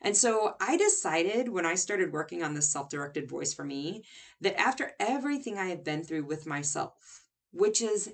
And 0.00 0.16
so 0.16 0.54
I 0.60 0.76
decided 0.76 1.48
when 1.48 1.66
I 1.66 1.74
started 1.74 2.12
working 2.12 2.42
on 2.42 2.54
this 2.54 2.72
self 2.72 2.88
directed 2.88 3.28
voice 3.28 3.52
for 3.52 3.64
me 3.64 4.04
that 4.40 4.58
after 4.58 4.92
everything 4.98 5.58
I 5.58 5.66
had 5.66 5.84
been 5.84 6.02
through 6.02 6.24
with 6.24 6.46
myself, 6.46 7.24
which 7.52 7.82
is 7.82 8.10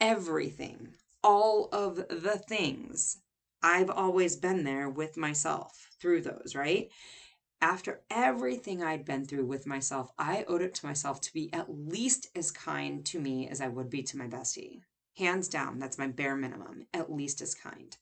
everything, 0.00 0.94
all 1.22 1.68
of 1.72 1.96
the 1.96 2.38
things. 2.48 3.18
I've 3.62 3.90
always 3.90 4.36
been 4.36 4.64
there 4.64 4.88
with 4.88 5.16
myself 5.16 5.88
through 6.00 6.22
those, 6.22 6.54
right? 6.54 6.88
After 7.60 8.00
everything 8.10 8.82
I'd 8.82 9.04
been 9.04 9.26
through 9.26 9.44
with 9.44 9.66
myself, 9.66 10.10
I 10.18 10.44
owed 10.48 10.62
it 10.62 10.74
to 10.76 10.86
myself 10.86 11.20
to 11.22 11.32
be 11.32 11.52
at 11.52 11.66
least 11.68 12.28
as 12.34 12.50
kind 12.50 13.04
to 13.06 13.20
me 13.20 13.48
as 13.48 13.60
I 13.60 13.68
would 13.68 13.90
be 13.90 14.02
to 14.04 14.16
my 14.16 14.26
bestie. 14.26 14.80
Hands 15.18 15.46
down, 15.46 15.78
that's 15.78 15.98
my 15.98 16.06
bare 16.06 16.36
minimum, 16.36 16.86
at 16.94 17.12
least 17.12 17.42
as 17.42 17.54
kind. 17.54 17.94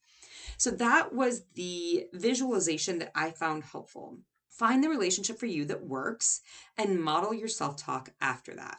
So 0.57 0.71
that 0.73 1.13
was 1.13 1.43
the 1.55 2.07
visualization 2.13 3.01
that 3.01 3.11
I 3.17 3.33
found 3.33 3.65
helpful. 3.65 4.19
Find 4.49 4.83
the 4.83 4.89
relationship 4.89 5.39
for 5.39 5.47
you 5.47 5.65
that 5.67 5.87
works 5.87 6.41
and 6.77 7.03
model 7.03 7.35
your 7.35 7.49
self 7.49 7.77
talk 7.77 8.11
after 8.21 8.55
that 8.55 8.79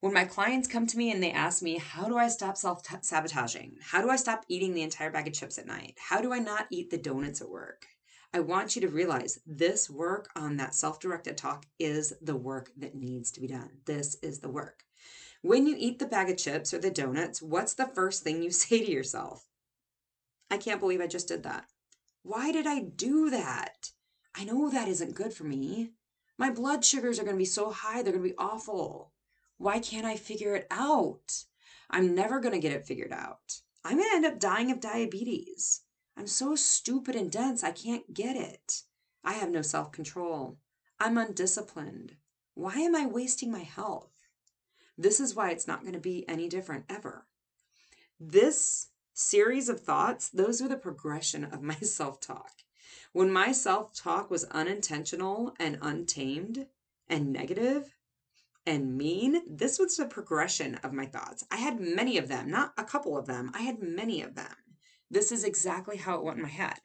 when 0.00 0.12
my 0.12 0.24
clients 0.24 0.68
come 0.68 0.86
to 0.86 0.96
me 0.96 1.10
and 1.10 1.22
they 1.22 1.32
ask 1.32 1.62
me, 1.62 1.78
How 1.78 2.06
do 2.08 2.16
I 2.16 2.28
stop 2.28 2.56
self 2.56 2.82
sabotaging? 3.02 3.78
How 3.82 4.00
do 4.00 4.10
I 4.10 4.16
stop 4.16 4.44
eating 4.48 4.74
the 4.74 4.82
entire 4.82 5.10
bag 5.10 5.26
of 5.26 5.32
chips 5.32 5.58
at 5.58 5.66
night? 5.66 5.96
How 5.98 6.20
do 6.20 6.32
I 6.32 6.38
not 6.38 6.66
eat 6.70 6.90
the 6.90 6.98
donuts 6.98 7.40
at 7.40 7.50
work? 7.50 7.86
I 8.32 8.40
want 8.40 8.76
you 8.76 8.82
to 8.82 8.88
realize 8.88 9.38
this 9.46 9.88
work 9.88 10.28
on 10.36 10.56
that 10.58 10.74
self 10.74 11.00
directed 11.00 11.36
talk 11.36 11.66
is 11.78 12.12
the 12.20 12.36
work 12.36 12.70
that 12.76 12.94
needs 12.94 13.30
to 13.32 13.40
be 13.40 13.48
done. 13.48 13.70
This 13.86 14.16
is 14.22 14.40
the 14.40 14.50
work. 14.50 14.84
When 15.42 15.66
you 15.66 15.74
eat 15.78 15.98
the 15.98 16.06
bag 16.06 16.30
of 16.30 16.36
chips 16.36 16.74
or 16.74 16.78
the 16.78 16.90
donuts, 16.90 17.40
what's 17.40 17.74
the 17.74 17.86
first 17.86 18.22
thing 18.22 18.42
you 18.42 18.50
say 18.52 18.84
to 18.84 18.90
yourself? 18.90 19.46
I 20.50 20.58
can't 20.58 20.80
believe 20.80 21.00
I 21.00 21.06
just 21.06 21.28
did 21.28 21.42
that. 21.42 21.66
Why 22.22 22.52
did 22.52 22.66
I 22.66 22.80
do 22.80 23.30
that? 23.30 23.90
I 24.34 24.44
know 24.44 24.70
that 24.70 24.88
isn't 24.88 25.14
good 25.14 25.32
for 25.32 25.44
me. 25.44 25.92
My 26.36 26.50
blood 26.50 26.84
sugars 26.84 27.18
are 27.18 27.24
going 27.24 27.34
to 27.34 27.38
be 27.38 27.44
so 27.44 27.70
high, 27.70 28.02
they're 28.02 28.12
going 28.12 28.22
to 28.22 28.30
be 28.30 28.38
awful. 28.38 29.12
Why 29.58 29.80
can't 29.80 30.06
I 30.06 30.16
figure 30.16 30.54
it 30.54 30.66
out? 30.70 31.44
I'm 31.90 32.14
never 32.14 32.40
going 32.40 32.54
to 32.54 32.60
get 32.60 32.72
it 32.72 32.86
figured 32.86 33.12
out. 33.12 33.60
I'm 33.84 33.98
going 33.98 34.08
to 34.08 34.16
end 34.16 34.26
up 34.26 34.38
dying 34.38 34.70
of 34.70 34.80
diabetes. 34.80 35.82
I'm 36.16 36.26
so 36.26 36.54
stupid 36.54 37.14
and 37.14 37.30
dense, 37.30 37.62
I 37.62 37.72
can't 37.72 38.14
get 38.14 38.36
it. 38.36 38.82
I 39.24 39.34
have 39.34 39.50
no 39.50 39.62
self 39.62 39.92
control. 39.92 40.58
I'm 41.00 41.18
undisciplined. 41.18 42.16
Why 42.54 42.74
am 42.74 42.96
I 42.96 43.06
wasting 43.06 43.52
my 43.52 43.60
health? 43.60 44.10
This 44.96 45.20
is 45.20 45.34
why 45.34 45.50
it's 45.50 45.68
not 45.68 45.82
going 45.82 45.92
to 45.92 46.00
be 46.00 46.28
any 46.28 46.48
different 46.48 46.84
ever. 46.88 47.26
This 48.18 48.88
series 49.14 49.68
of 49.68 49.80
thoughts, 49.80 50.28
those 50.28 50.60
are 50.60 50.68
the 50.68 50.76
progression 50.76 51.44
of 51.44 51.62
my 51.62 51.74
self 51.82 52.20
talk. 52.20 52.52
When 53.12 53.32
my 53.32 53.52
self 53.52 53.94
talk 53.94 54.30
was 54.30 54.44
unintentional 54.44 55.54
and 55.58 55.78
untamed 55.80 56.66
and 57.08 57.32
negative, 57.32 57.94
and 58.68 58.98
mean, 58.98 59.40
this 59.48 59.78
was 59.78 59.96
the 59.96 60.04
progression 60.04 60.74
of 60.84 60.92
my 60.92 61.06
thoughts. 61.06 61.42
I 61.50 61.56
had 61.56 61.80
many 61.80 62.18
of 62.18 62.28
them, 62.28 62.50
not 62.50 62.74
a 62.76 62.84
couple 62.84 63.16
of 63.16 63.26
them. 63.26 63.50
I 63.54 63.62
had 63.62 63.82
many 63.82 64.20
of 64.20 64.34
them. 64.34 64.54
This 65.10 65.32
is 65.32 65.42
exactly 65.42 65.96
how 65.96 66.16
it 66.16 66.22
went 66.22 66.36
in 66.36 66.42
my 66.42 66.50
head. 66.50 66.80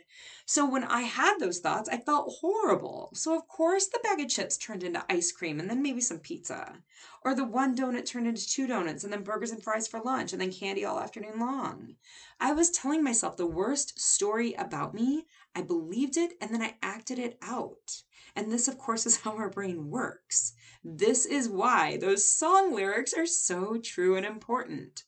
So 0.45 0.69
when 0.69 0.85
I 0.85 1.01
had 1.01 1.39
those 1.39 1.59
thoughts, 1.59 1.89
I 1.89 1.97
felt 1.97 2.37
horrible. 2.39 3.11
So 3.13 3.35
of 3.35 3.47
course 3.47 3.87
the 3.87 3.99
bag 4.01 4.21
of 4.21 4.29
chips 4.29 4.57
turned 4.57 4.83
into 4.83 5.05
ice 5.09 5.31
cream 5.31 5.59
and 5.59 5.69
then 5.69 5.81
maybe 5.81 5.99
some 5.99 6.19
pizza. 6.19 6.81
Or 7.25 7.35
the 7.35 7.43
one 7.43 7.75
donut 7.75 8.05
turned 8.05 8.27
into 8.27 8.47
two 8.47 8.65
donuts 8.65 9.03
and 9.03 9.11
then 9.11 9.23
burgers 9.23 9.51
and 9.51 9.61
fries 9.61 9.87
for 9.87 9.99
lunch 9.99 10.31
and 10.31 10.41
then 10.41 10.51
candy 10.51 10.85
all 10.85 10.99
afternoon 10.99 11.39
long. 11.39 11.95
I 12.39 12.53
was 12.53 12.69
telling 12.69 13.03
myself 13.03 13.35
the 13.35 13.45
worst 13.45 13.99
story 13.99 14.53
about 14.53 14.93
me. 14.93 15.25
I 15.53 15.61
believed 15.61 16.15
it 16.15 16.33
and 16.39 16.53
then 16.53 16.61
I 16.61 16.75
acted 16.81 17.19
it 17.19 17.37
out. 17.41 18.03
And 18.35 18.51
this, 18.51 18.67
of 18.67 18.77
course, 18.77 19.05
is 19.05 19.21
how 19.21 19.35
our 19.35 19.49
brain 19.49 19.89
works. 19.89 20.53
This 20.83 21.25
is 21.25 21.49
why 21.49 21.97
those 21.97 22.27
song 22.27 22.73
lyrics 22.73 23.13
are 23.13 23.25
so 23.25 23.77
true 23.77 24.15
and 24.15 24.25
important. 24.25 25.03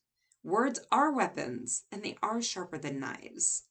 Words 0.45 0.79
are 0.91 1.11
weapons, 1.11 1.85
and 1.91 2.03
they 2.03 2.17
are 2.21 2.39
sharper 2.39 2.77
than 2.77 2.99
knives. 2.99 3.63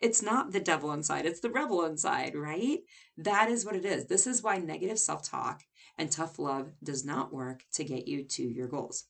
It's 0.00 0.22
not 0.22 0.52
the 0.52 0.58
devil 0.58 0.90
inside, 0.90 1.26
it's 1.26 1.40
the 1.40 1.50
rebel 1.50 1.84
inside, 1.84 2.34
right? 2.34 2.78
That 3.18 3.50
is 3.50 3.66
what 3.66 3.76
it 3.76 3.84
is. 3.84 4.06
This 4.06 4.26
is 4.26 4.42
why 4.42 4.56
negative 4.56 4.98
self 4.98 5.22
talk 5.22 5.64
and 5.98 6.10
tough 6.10 6.38
love 6.38 6.72
does 6.82 7.04
not 7.04 7.34
work 7.34 7.64
to 7.74 7.84
get 7.84 8.08
you 8.08 8.24
to 8.24 8.42
your 8.42 8.68
goals. 8.68 9.04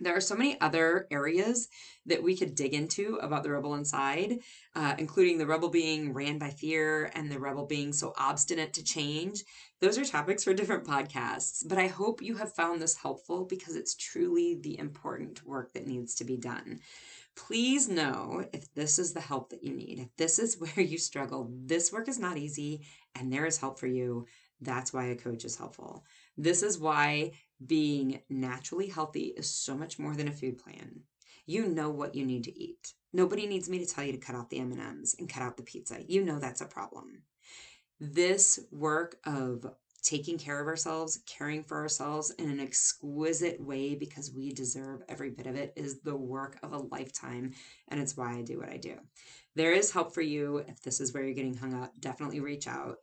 There 0.00 0.16
are 0.16 0.20
so 0.20 0.34
many 0.34 0.58
other 0.60 1.06
areas 1.10 1.68
that 2.06 2.22
we 2.22 2.36
could 2.36 2.54
dig 2.54 2.72
into 2.72 3.18
about 3.20 3.42
the 3.42 3.50
rebel 3.50 3.74
inside, 3.74 4.38
uh, 4.74 4.94
including 4.98 5.36
the 5.36 5.46
rebel 5.46 5.68
being 5.68 6.14
ran 6.14 6.38
by 6.38 6.50
fear 6.50 7.10
and 7.14 7.30
the 7.30 7.38
rebel 7.38 7.66
being 7.66 7.92
so 7.92 8.14
obstinate 8.16 8.72
to 8.74 8.82
change. 8.82 9.44
Those 9.80 9.98
are 9.98 10.04
topics 10.04 10.44
for 10.44 10.54
different 10.60 10.84
podcasts, 10.84 11.62
but 11.68 11.78
I 11.78 11.88
hope 11.88 12.22
you 12.22 12.36
have 12.36 12.54
found 12.54 12.80
this 12.80 12.96
helpful 12.96 13.44
because 13.44 13.76
it's 13.76 13.94
truly 13.94 14.58
the 14.60 14.78
important 14.78 15.44
work 15.46 15.74
that 15.74 15.86
needs 15.86 16.14
to 16.16 16.24
be 16.24 16.38
done. 16.38 16.80
Please 17.36 17.88
know 17.88 18.44
if 18.52 18.72
this 18.74 18.98
is 18.98 19.12
the 19.12 19.20
help 19.20 19.50
that 19.50 19.62
you 19.62 19.74
need, 19.74 19.98
if 19.98 20.16
this 20.16 20.38
is 20.38 20.58
where 20.58 20.84
you 20.84 20.98
struggle, 20.98 21.50
this 21.64 21.92
work 21.92 22.08
is 22.08 22.18
not 22.18 22.38
easy 22.38 22.82
and 23.14 23.32
there 23.32 23.46
is 23.46 23.58
help 23.58 23.78
for 23.78 23.86
you. 23.86 24.26
That's 24.62 24.92
why 24.92 25.06
a 25.06 25.16
coach 25.16 25.44
is 25.44 25.56
helpful. 25.56 26.04
This 26.40 26.62
is 26.62 26.78
why 26.78 27.32
being 27.66 28.22
naturally 28.30 28.86
healthy 28.86 29.34
is 29.36 29.46
so 29.50 29.76
much 29.76 29.98
more 29.98 30.16
than 30.16 30.26
a 30.26 30.32
food 30.32 30.56
plan. 30.56 31.00
You 31.44 31.66
know 31.66 31.90
what 31.90 32.14
you 32.14 32.24
need 32.24 32.44
to 32.44 32.58
eat. 32.58 32.94
Nobody 33.12 33.46
needs 33.46 33.68
me 33.68 33.78
to 33.78 33.86
tell 33.86 34.04
you 34.04 34.12
to 34.12 34.18
cut 34.18 34.34
out 34.34 34.48
the 34.48 34.58
M&Ms 34.60 35.16
and 35.18 35.28
cut 35.28 35.42
out 35.42 35.58
the 35.58 35.62
pizza. 35.62 35.98
You 36.08 36.24
know 36.24 36.38
that's 36.38 36.62
a 36.62 36.66
problem. 36.66 37.24
This 38.00 38.58
work 38.70 39.18
of 39.26 39.66
taking 40.02 40.38
care 40.38 40.58
of 40.58 40.66
ourselves, 40.66 41.20
caring 41.26 41.62
for 41.62 41.76
ourselves 41.76 42.30
in 42.30 42.48
an 42.48 42.58
exquisite 42.58 43.60
way 43.60 43.94
because 43.94 44.32
we 44.32 44.50
deserve 44.50 45.02
every 45.10 45.28
bit 45.28 45.46
of 45.46 45.56
it 45.56 45.74
is 45.76 46.00
the 46.00 46.16
work 46.16 46.58
of 46.62 46.72
a 46.72 46.78
lifetime. 46.78 47.52
And 47.88 48.00
it's 48.00 48.16
why 48.16 48.38
I 48.38 48.40
do 48.40 48.58
what 48.60 48.70
I 48.70 48.78
do. 48.78 48.94
There 49.56 49.72
is 49.72 49.90
help 49.90 50.14
for 50.14 50.22
you. 50.22 50.64
If 50.68 50.80
this 50.80 51.02
is 51.02 51.12
where 51.12 51.22
you're 51.22 51.34
getting 51.34 51.56
hung 51.56 51.74
up, 51.74 51.92
definitely 52.00 52.40
reach 52.40 52.66
out. 52.66 52.96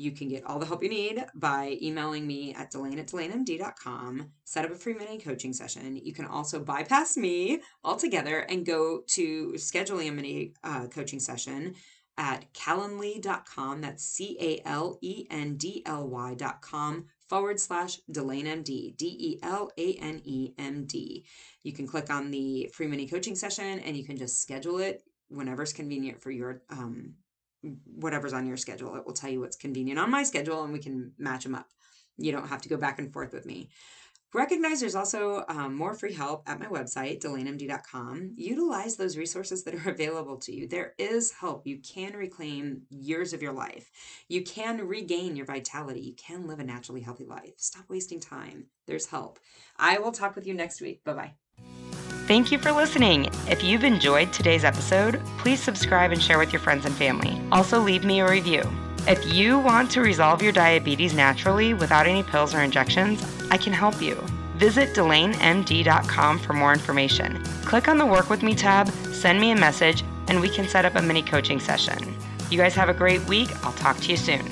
You 0.00 0.12
can 0.12 0.28
get 0.28 0.46
all 0.46 0.58
the 0.58 0.64
help 0.64 0.82
you 0.82 0.88
need 0.88 1.26
by 1.34 1.76
emailing 1.82 2.26
me 2.26 2.54
at 2.54 2.72
delane 2.72 2.98
at 2.98 3.06
delanemd.com, 3.06 4.30
set 4.44 4.64
up 4.64 4.70
a 4.70 4.74
free 4.74 4.94
mini 4.94 5.18
coaching 5.18 5.52
session. 5.52 6.00
You 6.02 6.14
can 6.14 6.24
also 6.24 6.58
bypass 6.58 7.18
me 7.18 7.60
altogether 7.84 8.38
and 8.38 8.64
go 8.64 9.02
to 9.08 9.52
scheduling 9.56 10.08
a 10.08 10.12
mini 10.12 10.54
uh, 10.64 10.86
coaching 10.86 11.20
session 11.20 11.74
at 12.16 12.50
calendly.com. 12.54 13.82
That's 13.82 14.02
C 14.02 14.38
A 14.40 14.66
L 14.66 14.98
E 15.02 15.26
N 15.30 15.56
D 15.56 15.82
L 15.84 16.08
Y.com 16.08 17.04
forward 17.28 17.60
slash 17.60 18.00
DelaneMD, 18.10 18.96
D 18.96 19.06
E 19.06 19.38
L 19.42 19.70
A 19.76 19.94
N 19.96 20.22
E 20.24 20.54
M 20.56 20.86
D. 20.86 21.26
You 21.62 21.74
can 21.74 21.86
click 21.86 22.08
on 22.08 22.30
the 22.30 22.70
free 22.72 22.86
mini 22.86 23.06
coaching 23.06 23.34
session 23.34 23.80
and 23.80 23.94
you 23.98 24.04
can 24.04 24.16
just 24.16 24.40
schedule 24.40 24.78
it 24.78 25.02
whenever 25.28 25.60
whenever's 25.60 25.72
convenient 25.74 26.22
for 26.22 26.30
your 26.30 26.62
um, 26.70 27.14
whatever's 27.84 28.32
on 28.32 28.46
your 28.46 28.56
schedule. 28.56 28.96
It 28.96 29.06
will 29.06 29.12
tell 29.12 29.30
you 29.30 29.40
what's 29.40 29.56
convenient 29.56 29.98
on 29.98 30.10
my 30.10 30.22
schedule 30.22 30.62
and 30.64 30.72
we 30.72 30.78
can 30.78 31.12
match 31.18 31.44
them 31.44 31.54
up. 31.54 31.68
You 32.16 32.32
don't 32.32 32.48
have 32.48 32.62
to 32.62 32.68
go 32.68 32.76
back 32.76 32.98
and 32.98 33.12
forth 33.12 33.32
with 33.32 33.46
me. 33.46 33.70
Recognize 34.32 34.78
there's 34.78 34.94
also 34.94 35.44
um, 35.48 35.74
more 35.74 35.92
free 35.92 36.12
help 36.12 36.48
at 36.48 36.60
my 36.60 36.66
website, 36.66 37.20
delanemd.com. 37.20 38.34
Utilize 38.36 38.96
those 38.96 39.16
resources 39.16 39.64
that 39.64 39.74
are 39.74 39.90
available 39.90 40.36
to 40.38 40.54
you. 40.54 40.68
There 40.68 40.94
is 40.98 41.32
help. 41.32 41.66
You 41.66 41.78
can 41.78 42.12
reclaim 42.12 42.82
years 42.90 43.32
of 43.32 43.42
your 43.42 43.52
life. 43.52 43.90
You 44.28 44.42
can 44.42 44.86
regain 44.86 45.34
your 45.34 45.46
vitality. 45.46 46.00
You 46.00 46.14
can 46.14 46.46
live 46.46 46.60
a 46.60 46.64
naturally 46.64 47.00
healthy 47.00 47.24
life. 47.24 47.54
Stop 47.56 47.86
wasting 47.88 48.20
time. 48.20 48.66
There's 48.86 49.06
help. 49.06 49.40
I 49.76 49.98
will 49.98 50.12
talk 50.12 50.36
with 50.36 50.46
you 50.46 50.54
next 50.54 50.80
week. 50.80 51.02
Bye 51.02 51.14
bye. 51.14 51.99
Thank 52.30 52.52
you 52.52 52.58
for 52.58 52.70
listening. 52.70 53.28
If 53.48 53.64
you've 53.64 53.82
enjoyed 53.82 54.32
today's 54.32 54.62
episode, 54.62 55.20
please 55.38 55.60
subscribe 55.60 56.12
and 56.12 56.22
share 56.22 56.38
with 56.38 56.52
your 56.52 56.60
friends 56.60 56.86
and 56.86 56.94
family. 56.94 57.42
Also, 57.50 57.80
leave 57.80 58.04
me 58.04 58.20
a 58.20 58.30
review. 58.30 58.62
If 59.08 59.34
you 59.34 59.58
want 59.58 59.90
to 59.90 60.00
resolve 60.00 60.40
your 60.40 60.52
diabetes 60.52 61.12
naturally 61.12 61.74
without 61.74 62.06
any 62.06 62.22
pills 62.22 62.54
or 62.54 62.60
injections, 62.60 63.20
I 63.50 63.56
can 63.56 63.72
help 63.72 64.00
you. 64.00 64.14
Visit 64.54 64.94
DelaneMD.com 64.94 66.38
for 66.38 66.52
more 66.52 66.72
information. 66.72 67.42
Click 67.64 67.88
on 67.88 67.98
the 67.98 68.06
Work 68.06 68.30
With 68.30 68.44
Me 68.44 68.54
tab, 68.54 68.88
send 69.12 69.40
me 69.40 69.50
a 69.50 69.56
message, 69.56 70.04
and 70.28 70.40
we 70.40 70.48
can 70.48 70.68
set 70.68 70.84
up 70.84 70.94
a 70.94 71.02
mini 71.02 71.24
coaching 71.24 71.58
session. 71.58 72.16
You 72.48 72.58
guys 72.58 72.76
have 72.76 72.88
a 72.88 72.94
great 72.94 73.24
week. 73.24 73.48
I'll 73.64 73.72
talk 73.72 73.96
to 74.02 74.08
you 74.08 74.16
soon. 74.16 74.46